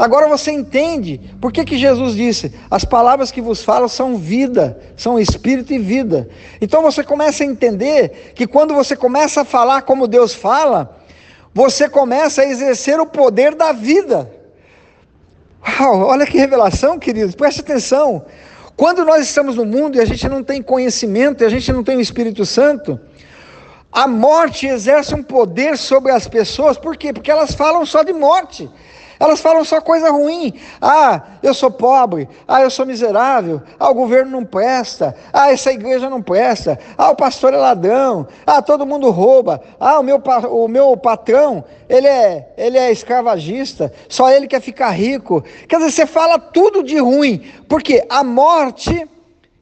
Agora 0.00 0.26
você 0.26 0.50
entende 0.50 1.20
por 1.42 1.52
que, 1.52 1.62
que 1.62 1.76
Jesus 1.76 2.14
disse: 2.14 2.54
as 2.70 2.86
palavras 2.86 3.30
que 3.30 3.42
vos 3.42 3.62
falo 3.62 3.86
são 3.86 4.16
vida, 4.16 4.80
são 4.96 5.18
espírito 5.18 5.74
e 5.74 5.78
vida. 5.78 6.26
Então 6.58 6.80
você 6.80 7.04
começa 7.04 7.44
a 7.44 7.46
entender 7.46 8.32
que 8.34 8.46
quando 8.46 8.72
você 8.72 8.96
começa 8.96 9.42
a 9.42 9.44
falar 9.44 9.82
como 9.82 10.08
Deus 10.08 10.34
fala, 10.34 10.98
você 11.52 11.86
começa 11.86 12.40
a 12.40 12.46
exercer 12.46 12.98
o 12.98 13.04
poder 13.04 13.54
da 13.54 13.72
vida. 13.72 14.32
Uau, 15.78 16.00
olha 16.06 16.26
que 16.26 16.38
revelação, 16.38 16.98
queridos, 16.98 17.34
preste 17.34 17.60
atenção. 17.60 18.24
Quando 18.74 19.04
nós 19.04 19.26
estamos 19.26 19.56
no 19.56 19.66
mundo 19.66 19.98
e 19.98 20.00
a 20.00 20.06
gente 20.06 20.26
não 20.30 20.42
tem 20.42 20.62
conhecimento, 20.62 21.44
e 21.44 21.46
a 21.46 21.50
gente 21.50 21.70
não 21.70 21.84
tem 21.84 21.98
o 21.98 22.00
Espírito 22.00 22.46
Santo, 22.46 22.98
a 23.92 24.08
morte 24.08 24.66
exerce 24.66 25.14
um 25.14 25.22
poder 25.22 25.76
sobre 25.76 26.10
as 26.10 26.26
pessoas, 26.26 26.78
por 26.78 26.96
quê? 26.96 27.12
Porque 27.12 27.30
elas 27.30 27.52
falam 27.54 27.84
só 27.84 28.02
de 28.02 28.14
morte. 28.14 28.70
Elas 29.20 29.38
falam 29.38 29.62
só 29.66 29.82
coisa 29.82 30.10
ruim. 30.10 30.54
Ah, 30.80 31.22
eu 31.42 31.52
sou 31.52 31.70
pobre. 31.70 32.26
Ah, 32.48 32.62
eu 32.62 32.70
sou 32.70 32.86
miserável. 32.86 33.60
Ah, 33.78 33.90
o 33.90 33.94
governo 33.94 34.30
não 34.30 34.46
presta. 34.46 35.14
Ah, 35.30 35.52
essa 35.52 35.70
igreja 35.70 36.08
não 36.08 36.22
presta. 36.22 36.78
Ah, 36.96 37.10
o 37.10 37.14
pastor 37.14 37.52
é 37.52 37.58
ladrão. 37.58 38.26
Ah, 38.46 38.62
todo 38.62 38.86
mundo 38.86 39.10
rouba. 39.10 39.62
Ah, 39.78 40.00
o 40.00 40.02
meu, 40.02 40.22
o 40.50 40.66
meu 40.66 40.96
patrão, 40.96 41.62
ele 41.86 42.06
é, 42.06 42.48
ele 42.56 42.78
é 42.78 42.90
escravagista. 42.90 43.92
Só 44.08 44.30
ele 44.30 44.48
quer 44.48 44.62
ficar 44.62 44.88
rico. 44.88 45.44
Quer 45.68 45.76
dizer, 45.76 45.90
você 45.90 46.06
fala 46.06 46.38
tudo 46.38 46.82
de 46.82 46.98
ruim. 46.98 47.44
Porque 47.68 48.02
a 48.08 48.24
morte, 48.24 49.06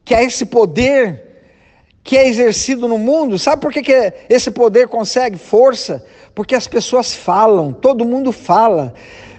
que 0.05 0.15
é 0.15 0.23
esse 0.23 0.47
poder 0.47 1.27
que 2.05 2.17
é 2.17 2.29
exercido 2.29 2.87
no 2.87 2.97
mundo, 2.97 3.39
sabe 3.41 3.61
por 3.61 3.73
que, 3.73 3.83
que 3.83 4.13
esse 4.31 4.53
poder 4.53 4.87
consegue 4.87 5.37
força? 5.37 6.07
Porque 6.33 6.55
as 6.55 6.69
pessoas 6.69 7.13
falam, 7.13 7.73
todo 7.73 8.05
mundo 8.05 8.31
fala. 8.31 8.95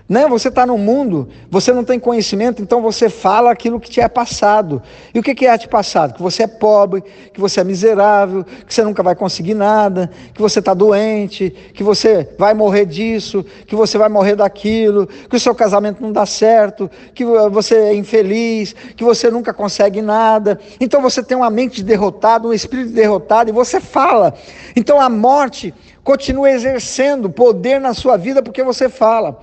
Né? 0.10 0.28
Você 0.28 0.48
está 0.48 0.66
no 0.66 0.76
mundo, 0.76 1.30
você 1.52 1.72
não 1.72 1.84
tem 1.84 2.00
conhecimento, 2.00 2.64
então 2.64 2.82
você 2.82 3.10
fala 3.10 3.52
aquilo 3.52 3.80
que 3.80 3.92
te 3.92 4.02
é 4.02 4.08
passado. 4.08 4.82
E 5.14 5.20
o 5.20 5.22
que, 5.24 5.36
que 5.36 5.46
é 5.46 5.56
te 5.56 5.68
passado? 5.68 6.16
Que 6.16 6.22
você 6.22 6.44
é 6.44 6.48
pobre, 6.48 7.04
que 7.32 7.40
você 7.40 7.62
é 7.62 7.64
miserável, 7.64 8.44
que 8.44 8.74
você 8.74 8.84
nunca 8.84 9.04
vai 9.04 9.16
conseguir 9.16 9.54
nada, 9.54 10.10
que 10.34 10.42
você 10.42 10.58
está 10.58 10.74
doente, 10.74 11.52
que 11.76 11.84
você 11.84 12.28
vai 12.40 12.56
morrer 12.56 12.88
disso, 12.88 13.46
que 13.68 13.76
você 13.76 14.00
vai 14.00 14.10
morrer 14.10 14.36
daquilo, 14.36 15.06
que 15.06 15.36
o 15.36 15.40
seu 15.40 15.54
casamento 15.54 16.02
não 16.02 16.12
dá 16.12 16.26
certo, 16.26 16.90
que 17.14 17.24
você 17.24 17.76
é 17.76 17.94
infeliz, 17.94 18.74
que 18.74 19.04
você 19.04 19.30
nunca 19.30 19.54
consegue 19.54 20.02
nada. 20.02 20.60
Então 20.82 21.04
você 21.04 21.22
tem 21.22 21.38
uma 21.38 21.52
mente 21.52 21.84
derrotada, 21.84 22.48
um 22.48 22.54
espírito 22.54 22.94
derrotado, 22.94 23.52
e 23.52 23.54
você 23.54 23.80
fala. 23.80 24.34
Então 24.76 25.00
a 25.00 25.08
morte 25.08 25.72
continua 26.04 26.50
exercendo 26.50 27.30
poder 27.30 27.80
na 27.80 27.94
sua 27.94 28.18
vida 28.18 28.42
porque 28.42 28.64
você 28.64 28.90
fala. 28.90 29.40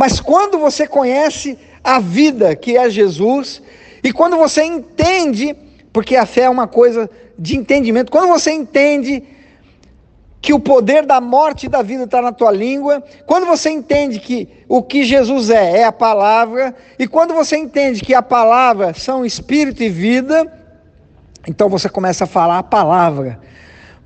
Mas 0.00 0.18
quando 0.18 0.58
você 0.58 0.86
conhece 0.86 1.58
a 1.84 2.00
vida 2.00 2.56
que 2.56 2.74
é 2.74 2.88
Jesus, 2.88 3.60
e 4.02 4.10
quando 4.10 4.34
você 4.34 4.64
entende, 4.64 5.54
porque 5.92 6.16
a 6.16 6.24
fé 6.24 6.44
é 6.44 6.48
uma 6.48 6.66
coisa 6.66 7.10
de 7.38 7.54
entendimento, 7.54 8.10
quando 8.10 8.30
você 8.30 8.50
entende 8.50 9.22
que 10.40 10.54
o 10.54 10.58
poder 10.58 11.04
da 11.04 11.20
morte 11.20 11.66
e 11.66 11.68
da 11.68 11.82
vida 11.82 12.04
está 12.04 12.22
na 12.22 12.32
tua 12.32 12.50
língua, 12.50 13.04
quando 13.26 13.44
você 13.44 13.68
entende 13.68 14.20
que 14.20 14.48
o 14.66 14.82
que 14.82 15.04
Jesus 15.04 15.50
é 15.50 15.80
é 15.80 15.84
a 15.84 15.92
palavra, 15.92 16.74
e 16.98 17.06
quando 17.06 17.34
você 17.34 17.58
entende 17.58 18.00
que 18.00 18.14
a 18.14 18.22
palavra 18.22 18.94
são 18.94 19.22
espírito 19.22 19.82
e 19.82 19.90
vida, 19.90 20.50
então 21.46 21.68
você 21.68 21.90
começa 21.90 22.24
a 22.24 22.26
falar 22.26 22.56
a 22.56 22.62
palavra 22.62 23.38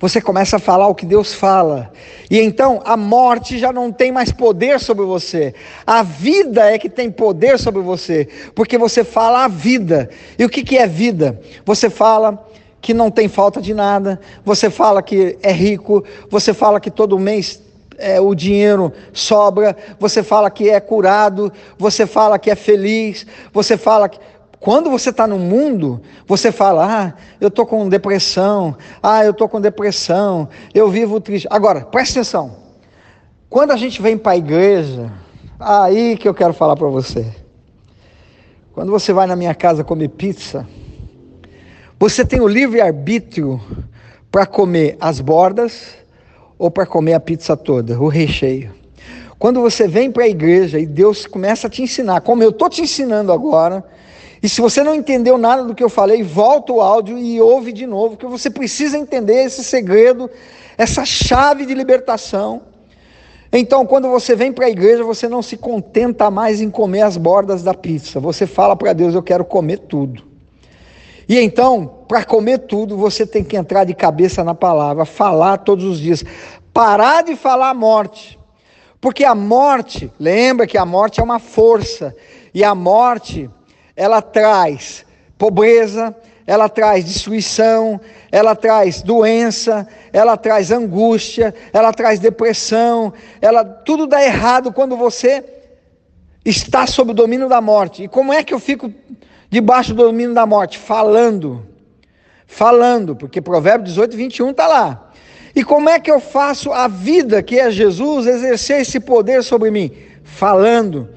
você 0.07 0.21
começa 0.21 0.57
a 0.57 0.59
falar 0.59 0.87
o 0.87 0.93
que 0.93 1.03
Deus 1.03 1.33
fala. 1.33 1.91
E 2.29 2.39
então 2.39 2.79
a 2.85 2.95
morte 2.95 3.57
já 3.57 3.73
não 3.73 3.91
tem 3.91 4.11
mais 4.11 4.31
poder 4.31 4.79
sobre 4.79 5.03
você. 5.03 5.55
A 5.85 6.03
vida 6.03 6.71
é 6.71 6.77
que 6.77 6.87
tem 6.87 7.09
poder 7.09 7.57
sobre 7.57 7.81
você, 7.81 8.29
porque 8.53 8.77
você 8.77 9.03
fala 9.03 9.45
a 9.45 9.47
vida. 9.47 10.07
E 10.37 10.45
o 10.45 10.49
que, 10.49 10.63
que 10.63 10.77
é 10.77 10.85
vida? 10.85 11.41
Você 11.65 11.89
fala 11.89 12.47
que 12.79 12.93
não 12.93 13.09
tem 13.09 13.27
falta 13.27 13.59
de 13.59 13.73
nada, 13.73 14.21
você 14.45 14.69
fala 14.69 15.01
que 15.01 15.39
é 15.41 15.51
rico, 15.51 16.03
você 16.29 16.53
fala 16.53 16.79
que 16.79 16.91
todo 16.91 17.17
mês 17.17 17.59
é, 17.97 18.21
o 18.21 18.35
dinheiro 18.35 18.93
sobra, 19.11 19.75
você 19.99 20.21
fala 20.21 20.51
que 20.51 20.69
é 20.69 20.79
curado, 20.79 21.51
você 21.79 22.05
fala 22.05 22.37
que 22.37 22.51
é 22.51 22.55
feliz, 22.55 23.25
você 23.51 23.75
fala 23.75 24.07
que 24.07 24.19
quando 24.65 24.89
você 24.89 25.11
está 25.11 25.27
no 25.27 25.37
mundo, 25.37 26.01
você 26.25 26.51
fala: 26.51 26.87
ah, 26.89 27.13
eu 27.39 27.49
estou 27.49 27.67
com 27.67 27.87
depressão, 27.87 28.75
ah, 29.03 29.23
eu 29.23 29.29
estou 29.29 29.47
com 29.47 29.61
depressão, 29.61 30.49
eu 30.73 30.89
vivo 30.89 31.21
triste. 31.21 31.47
Agora, 31.51 31.81
presta 31.81 32.21
atenção. 32.21 32.55
Quando 33.47 33.69
a 33.69 33.77
gente 33.77 34.01
vem 34.01 34.17
para 34.17 34.31
a 34.31 34.37
igreja, 34.37 35.13
aí 35.59 36.17
que 36.17 36.27
eu 36.27 36.33
quero 36.33 36.51
falar 36.51 36.75
para 36.75 36.87
você. 36.87 37.31
Quando 38.73 38.91
você 38.91 39.13
vai 39.13 39.27
na 39.27 39.35
minha 39.35 39.53
casa 39.53 39.83
comer 39.83 40.09
pizza, 40.09 40.67
você 41.99 42.25
tem 42.25 42.41
o 42.41 42.47
livre-arbítrio 42.47 43.61
para 44.31 44.47
comer 44.47 44.97
as 44.99 45.21
bordas 45.21 45.95
ou 46.57 46.71
para 46.71 46.87
comer 46.87 47.13
a 47.13 47.19
pizza 47.19 47.55
toda, 47.55 47.99
o 47.99 48.07
recheio. 48.07 48.73
Quando 49.37 49.61
você 49.61 49.87
vem 49.87 50.11
para 50.11 50.23
a 50.23 50.27
igreja 50.27 50.79
e 50.79 50.87
Deus 50.87 51.27
começa 51.27 51.67
a 51.67 51.69
te 51.69 51.83
ensinar, 51.83 52.21
como 52.21 52.41
eu 52.41 52.49
estou 52.49 52.67
te 52.67 52.81
ensinando 52.81 53.31
agora, 53.31 53.85
e 54.45 54.49
se 54.49 54.61
você 54.61 54.83
não 54.83 54.93
entendeu 54.93 55.39
nada 55.39 55.63
do 55.63 55.73
que 55.73 55.83
eu 55.83 55.89
falei, 55.89 56.21
volta 56.21 56.71
o 56.71 56.79
áudio 56.79 57.17
e 57.17 57.41
ouve 57.41 57.73
de 57.73 57.87
novo, 57.87 58.15
que 58.15 58.27
você 58.27 58.47
precisa 58.47 58.95
entender 58.95 59.43
esse 59.43 59.63
segredo, 59.63 60.29
essa 60.77 61.03
chave 61.03 61.65
de 61.65 61.73
libertação. 61.73 62.61
Então, 63.51 63.87
quando 63.87 64.07
você 64.07 64.35
vem 64.35 64.53
para 64.53 64.67
a 64.67 64.69
igreja, 64.69 65.03
você 65.03 65.27
não 65.27 65.41
se 65.41 65.57
contenta 65.57 66.29
mais 66.29 66.61
em 66.61 66.69
comer 66.69 67.01
as 67.01 67.17
bordas 67.17 67.63
da 67.63 67.73
pizza. 67.73 68.19
Você 68.19 68.45
fala 68.45 68.75
para 68.75 68.93
Deus: 68.93 69.15
Eu 69.15 69.23
quero 69.23 69.43
comer 69.43 69.79
tudo. 69.79 70.21
E 71.27 71.39
então, 71.39 72.03
para 72.07 72.23
comer 72.23 72.59
tudo, 72.67 72.95
você 72.95 73.25
tem 73.25 73.43
que 73.43 73.57
entrar 73.57 73.83
de 73.83 73.95
cabeça 73.95 74.43
na 74.43 74.53
palavra, 74.53 75.05
falar 75.05 75.57
todos 75.57 75.85
os 75.85 75.99
dias. 75.99 76.23
Parar 76.71 77.23
de 77.23 77.35
falar 77.35 77.71
a 77.71 77.73
morte. 77.73 78.37
Porque 79.01 79.25
a 79.25 79.33
morte, 79.33 80.11
lembra 80.19 80.67
que 80.67 80.77
a 80.77 80.85
morte 80.85 81.19
é 81.19 81.23
uma 81.23 81.39
força. 81.39 82.15
E 82.53 82.63
a 82.63 82.75
morte 82.75 83.49
ela 83.95 84.21
traz 84.21 85.05
pobreza, 85.37 86.15
ela 86.47 86.69
traz 86.69 87.05
destruição, 87.05 87.99
ela 88.31 88.55
traz 88.55 89.01
doença, 89.01 89.87
ela 90.13 90.37
traz 90.37 90.71
angústia, 90.71 91.53
ela 91.73 91.91
traz 91.91 92.19
depressão, 92.19 93.13
ela 93.41 93.63
tudo 93.63 94.05
dá 94.05 94.23
errado 94.23 94.71
quando 94.71 94.95
você 94.95 95.43
está 96.43 96.85
sob 96.85 97.11
o 97.11 97.15
domínio 97.15 97.49
da 97.49 97.59
morte. 97.59 98.03
E 98.03 98.07
como 98.07 98.31
é 98.31 98.43
que 98.43 98.53
eu 98.53 98.59
fico 98.59 98.93
debaixo 99.49 99.93
do 99.93 100.03
domínio 100.03 100.35
da 100.35 100.45
morte? 100.45 100.77
Falando. 100.77 101.65
Falando, 102.45 103.15
porque 103.15 103.41
Provérbio 103.41 103.87
18, 103.87 104.15
21 104.15 104.51
está 104.51 104.67
lá. 104.67 105.11
E 105.55 105.63
como 105.63 105.89
é 105.89 105.99
que 105.99 106.11
eu 106.11 106.19
faço 106.19 106.71
a 106.71 106.87
vida 106.87 107.41
que 107.41 107.57
é 107.57 107.71
Jesus 107.71 108.27
exercer 108.27 108.81
esse 108.81 108.99
poder 108.99 109.43
sobre 109.43 109.71
mim? 109.71 109.91
Falando. 110.23 111.09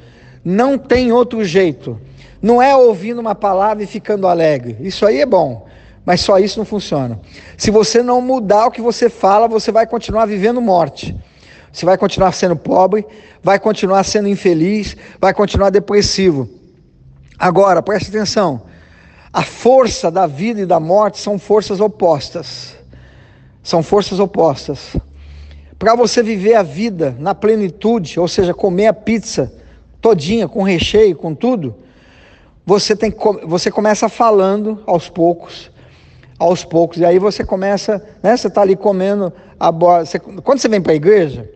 Não 0.43 0.79
tem 0.79 1.13
outro 1.13 1.45
jeito. 1.45 2.01
Não 2.41 2.63
é 2.63 2.75
ouvindo 2.77 3.21
uma 3.21 3.35
palavra 3.35 3.83
e 3.83 3.87
ficando 3.87 4.27
alegre. 4.27 4.77
Isso 4.81 5.05
aí 5.05 5.21
é 5.21 5.27
bom, 5.27 5.67
mas 6.05 6.21
só 6.21 6.39
isso 6.39 6.59
não 6.59 6.65
funciona. 6.65 7.21
Se 7.57 7.71
você 7.71 8.03
não 8.03 8.21
mudar 8.21 8.67
o 8.67 8.71
que 8.71 8.81
você 8.81 9.11
fala, 9.11 9.49
você 9.49 9.73
vai 9.73 9.87
continuar 9.87 10.27
vivendo 10.27 10.61
morte. 10.61 11.17
Você 11.73 11.85
vai 11.85 11.99
continuar 11.99 12.33
sendo 12.33 12.57
pobre, 12.57 13.07
vai 13.43 13.59
continuar 13.59 14.05
sendo 14.05 14.29
infeliz, 14.29 14.97
vai 15.21 15.35
continuar 15.35 15.71
depressivo. 15.71 16.49
Agora, 17.39 17.83
preste 17.83 18.09
atenção. 18.09 18.63
A 19.33 19.43
força 19.43 20.11
da 20.11 20.27
vida 20.27 20.61
e 20.61 20.67
da 20.67 20.81
morte 20.81 21.19
são 21.19 21.39
forças 21.39 21.81
opostas. 21.81 22.77
São 23.63 23.83
forças 23.83 24.19
opostas. 24.19 24.97
Para 25.79 25.95
você 25.95 26.23
viver 26.23 26.55
a 26.55 26.63
vida 26.63 27.15
na 27.19 27.35
plenitude, 27.35 28.19
ou 28.19 28.27
seja, 28.27 28.55
comer 28.55 28.87
a 28.87 28.93
pizza 28.93 29.53
todinha 30.01 30.49
com 30.49 30.63
recheio, 30.63 31.15
com 31.15 31.35
tudo, 31.35 31.77
você 32.69 32.95
tem 32.95 33.11
você 33.47 33.71
começa 33.71 34.11
falando 34.11 34.83
aos 34.85 35.09
poucos, 35.09 35.71
aos 36.39 36.67
poucos, 36.67 36.99
e 36.99 37.05
aí 37.05 37.19
você 37.19 37.43
começa, 37.43 38.07
né, 38.23 38.37
você 38.37 38.49
está 38.49 38.61
ali 38.61 38.77
comendo 38.77 39.33
a 39.59 39.73
bola. 39.73 40.05
Você, 40.05 40.19
quando 40.19 40.59
você 40.59 40.69
vem 40.69 40.79
para 40.79 40.93
a 40.93 40.95
igreja, 40.95 41.51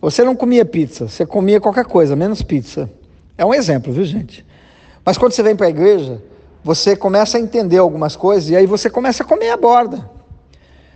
você 0.00 0.22
não 0.22 0.36
comia 0.36 0.64
pizza, 0.64 1.08
você 1.08 1.26
comia 1.26 1.60
qualquer 1.60 1.84
coisa, 1.84 2.14
menos 2.14 2.42
pizza. 2.42 2.88
É 3.36 3.44
um 3.44 3.52
exemplo, 3.52 3.92
viu 3.92 4.04
gente? 4.04 4.46
Mas 5.04 5.18
quando 5.18 5.32
você 5.32 5.42
vem 5.42 5.56
para 5.56 5.66
a 5.66 5.70
igreja, 5.70 6.22
você 6.62 6.94
começa 6.94 7.38
a 7.38 7.40
entender 7.40 7.78
algumas 7.78 8.14
coisas 8.14 8.48
e 8.48 8.54
aí 8.54 8.66
você 8.66 8.88
começa 8.88 9.24
a 9.24 9.26
comer 9.26 9.50
a 9.50 9.56
borda. 9.56 10.08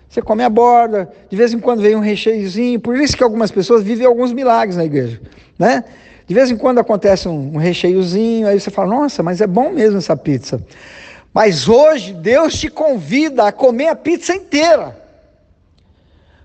Você 0.09 0.23
come 0.23 0.45
a 0.45 0.49
borda, 0.49 1.11
de 1.29 1.37
vez 1.37 1.53
em 1.53 1.59
quando 1.59 1.83
vem 1.83 1.97
um 1.97 2.01
recheiozinho, 2.01 2.79
por 2.79 2.97
isso 2.97 3.17
que 3.17 3.25
algumas 3.25 3.51
pessoas 3.51 3.83
vivem 3.83 4.07
alguns 4.07 4.33
milagres 4.33 4.77
na 4.77 4.85
igreja, 4.85 5.21
né? 5.59 5.83
De 6.31 6.35
vez 6.35 6.49
em 6.49 6.57
quando 6.57 6.79
acontece 6.79 7.29
um, 7.29 7.55
um 7.55 7.57
recheiozinho, 7.57 8.47
aí 8.47 8.61
você 8.61 8.71
fala, 8.71 8.89
nossa, 8.89 9.21
mas 9.21 9.41
é 9.41 9.49
bom 9.49 9.73
mesmo 9.73 9.99
essa 9.99 10.17
pizza. 10.17 10.65
Mas 11.35 11.69
hoje 11.69 12.13
Deus 12.13 12.55
te 12.55 12.71
convida 12.71 13.49
a 13.49 13.51
comer 13.51 13.89
a 13.89 13.97
pizza 13.97 14.33
inteira. 14.33 14.97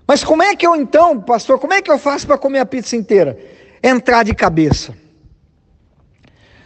Mas 0.04 0.24
como 0.24 0.42
é 0.42 0.56
que 0.56 0.66
eu 0.66 0.74
então, 0.74 1.20
pastor, 1.20 1.60
como 1.60 1.72
é 1.72 1.80
que 1.80 1.88
eu 1.88 2.00
faço 2.00 2.26
para 2.26 2.36
comer 2.36 2.58
a 2.58 2.66
pizza 2.66 2.96
inteira? 2.96 3.38
Entrar 3.80 4.24
de 4.24 4.34
cabeça. 4.34 4.90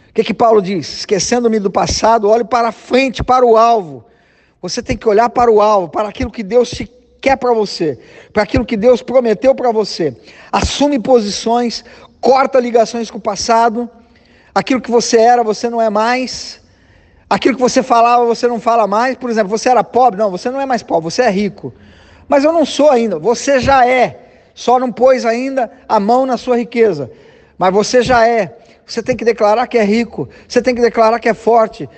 O 0.09 0.13
que, 0.15 0.23
que 0.23 0.33
Paulo 0.33 0.59
diz? 0.59 0.91
Esquecendo-me 0.91 1.59
do 1.59 1.69
passado, 1.69 2.27
olhe 2.27 2.43
para 2.43 2.71
frente, 2.71 3.23
para 3.23 3.45
o 3.45 3.55
alvo. 3.55 4.03
Você 4.63 4.81
tem 4.81 4.97
que 4.97 5.07
olhar 5.07 5.29
para 5.29 5.51
o 5.51 5.61
alvo, 5.61 5.89
para 5.89 6.09
aquilo 6.09 6.31
que 6.31 6.41
Deus 6.41 6.71
te 6.71 6.91
quer 7.21 7.37
para 7.37 7.53
você, 7.53 7.99
para 8.33 8.41
aquilo 8.41 8.65
que 8.65 8.75
Deus 8.75 9.03
prometeu 9.03 9.53
para 9.53 9.71
você. 9.71 10.17
Assume 10.51 10.97
posições, 10.97 11.85
corta 12.21 12.59
ligações 12.59 13.09
com 13.09 13.17
o 13.17 13.21
passado. 13.21 13.89
Aquilo 14.53 14.79
que 14.79 14.91
você 14.91 15.17
era, 15.17 15.43
você 15.43 15.69
não 15.69 15.81
é 15.81 15.89
mais. 15.89 16.61
Aquilo 17.29 17.55
que 17.55 17.61
você 17.61 17.81
falava, 17.81 18.23
você 18.25 18.47
não 18.47 18.59
fala 18.59 18.85
mais. 18.85 19.17
Por 19.17 19.29
exemplo, 19.29 19.49
você 19.49 19.67
era 19.67 19.83
pobre, 19.83 20.19
não, 20.19 20.29
você 20.29 20.49
não 20.51 20.61
é 20.61 20.65
mais 20.65 20.83
pobre, 20.83 21.05
você 21.11 21.23
é 21.23 21.29
rico. 21.29 21.73
Mas 22.29 22.43
eu 22.43 22.53
não 22.53 22.65
sou 22.65 22.91
ainda, 22.91 23.17
você 23.17 23.59
já 23.59 23.85
é. 23.87 24.19
Só 24.53 24.77
não 24.77 24.91
pôs 24.91 25.25
ainda 25.25 25.71
a 25.89 25.99
mão 25.99 26.25
na 26.25 26.37
sua 26.37 26.57
riqueza. 26.57 27.11
Mas 27.57 27.73
você 27.73 28.01
já 28.01 28.27
é. 28.27 28.57
Você 28.85 29.01
tem 29.01 29.15
que 29.15 29.25
declarar 29.25 29.67
que 29.67 29.77
é 29.77 29.83
rico, 29.83 30.27
você 30.47 30.61
tem 30.61 30.75
que 30.75 30.81
declarar 30.81 31.19
que 31.19 31.29
é 31.29 31.33
forte, 31.33 31.89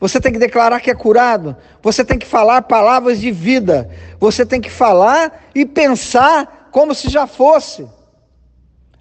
você 0.00 0.18
tem 0.18 0.32
que 0.32 0.38
declarar 0.38 0.80
que 0.80 0.90
é 0.90 0.94
curado, 0.94 1.54
você 1.82 2.04
tem 2.04 2.18
que 2.18 2.26
falar 2.26 2.62
palavras 2.62 3.20
de 3.20 3.30
vida, 3.30 3.90
você 4.18 4.46
tem 4.46 4.60
que 4.60 4.70
falar 4.70 5.44
e 5.54 5.66
pensar 5.66 6.68
como 6.70 6.94
se 6.94 7.10
já 7.10 7.26
fosse. 7.26 7.86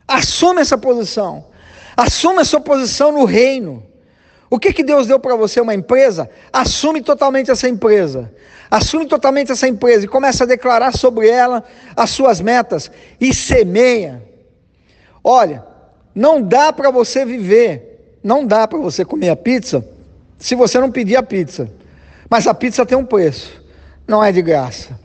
Assume 0.07 0.61
essa 0.61 0.77
posição, 0.77 1.45
assume 1.95 2.39
a 2.39 2.45
sua 2.45 2.61
posição 2.61 3.11
no 3.11 3.25
reino. 3.25 3.83
O 4.49 4.57
que, 4.57 4.71
que 4.71 4.83
Deus 4.83 5.07
deu 5.07 5.19
para 5.19 5.35
você? 5.35 5.59
Uma 5.59 5.75
empresa? 5.75 6.29
Assume 6.53 7.01
totalmente 7.01 7.51
essa 7.51 7.67
empresa. 7.67 8.31
Assume 8.71 9.05
totalmente 9.05 9.51
essa 9.51 9.67
empresa 9.67 10.05
e 10.05 10.07
começa 10.07 10.43
a 10.43 10.47
declarar 10.47 10.95
sobre 10.95 11.29
ela 11.29 11.63
as 11.95 12.09
suas 12.09 12.39
metas 12.39 12.89
e 13.19 13.33
semeia. 13.33 14.23
Olha, 15.23 15.65
não 16.15 16.41
dá 16.41 16.71
para 16.71 16.89
você 16.89 17.25
viver, 17.25 18.17
não 18.23 18.45
dá 18.45 18.67
para 18.67 18.79
você 18.79 19.03
comer 19.03 19.29
a 19.29 19.35
pizza 19.35 19.85
se 20.37 20.55
você 20.55 20.79
não 20.79 20.91
pedir 20.91 21.17
a 21.17 21.23
pizza. 21.23 21.69
Mas 22.29 22.47
a 22.47 22.53
pizza 22.53 22.85
tem 22.85 22.97
um 22.97 23.05
preço, 23.05 23.61
não 24.07 24.23
é 24.23 24.31
de 24.31 24.41
graça. 24.41 24.97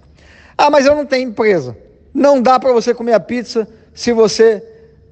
Ah, 0.57 0.71
mas 0.71 0.87
eu 0.87 0.95
não 0.95 1.07
tenho 1.07 1.29
empresa. 1.29 1.77
Não 2.15 2.41
dá 2.41 2.59
para 2.61 2.73
você 2.73 2.95
comer 2.95 3.15
a 3.15 3.21
pizza 3.21 3.69
se 3.95 4.13
você 4.13 4.63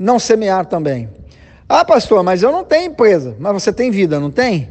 não 0.01 0.19
semear 0.19 0.65
também. 0.65 1.11
Ah, 1.69 1.85
pastor, 1.85 2.23
mas 2.23 2.43
eu 2.43 2.51
não 2.51 2.65
tenho 2.65 2.87
empresa. 2.87 3.37
Mas 3.39 3.53
você 3.53 3.71
tem 3.71 3.91
vida, 3.91 4.19
não 4.19 4.31
tem? 4.31 4.71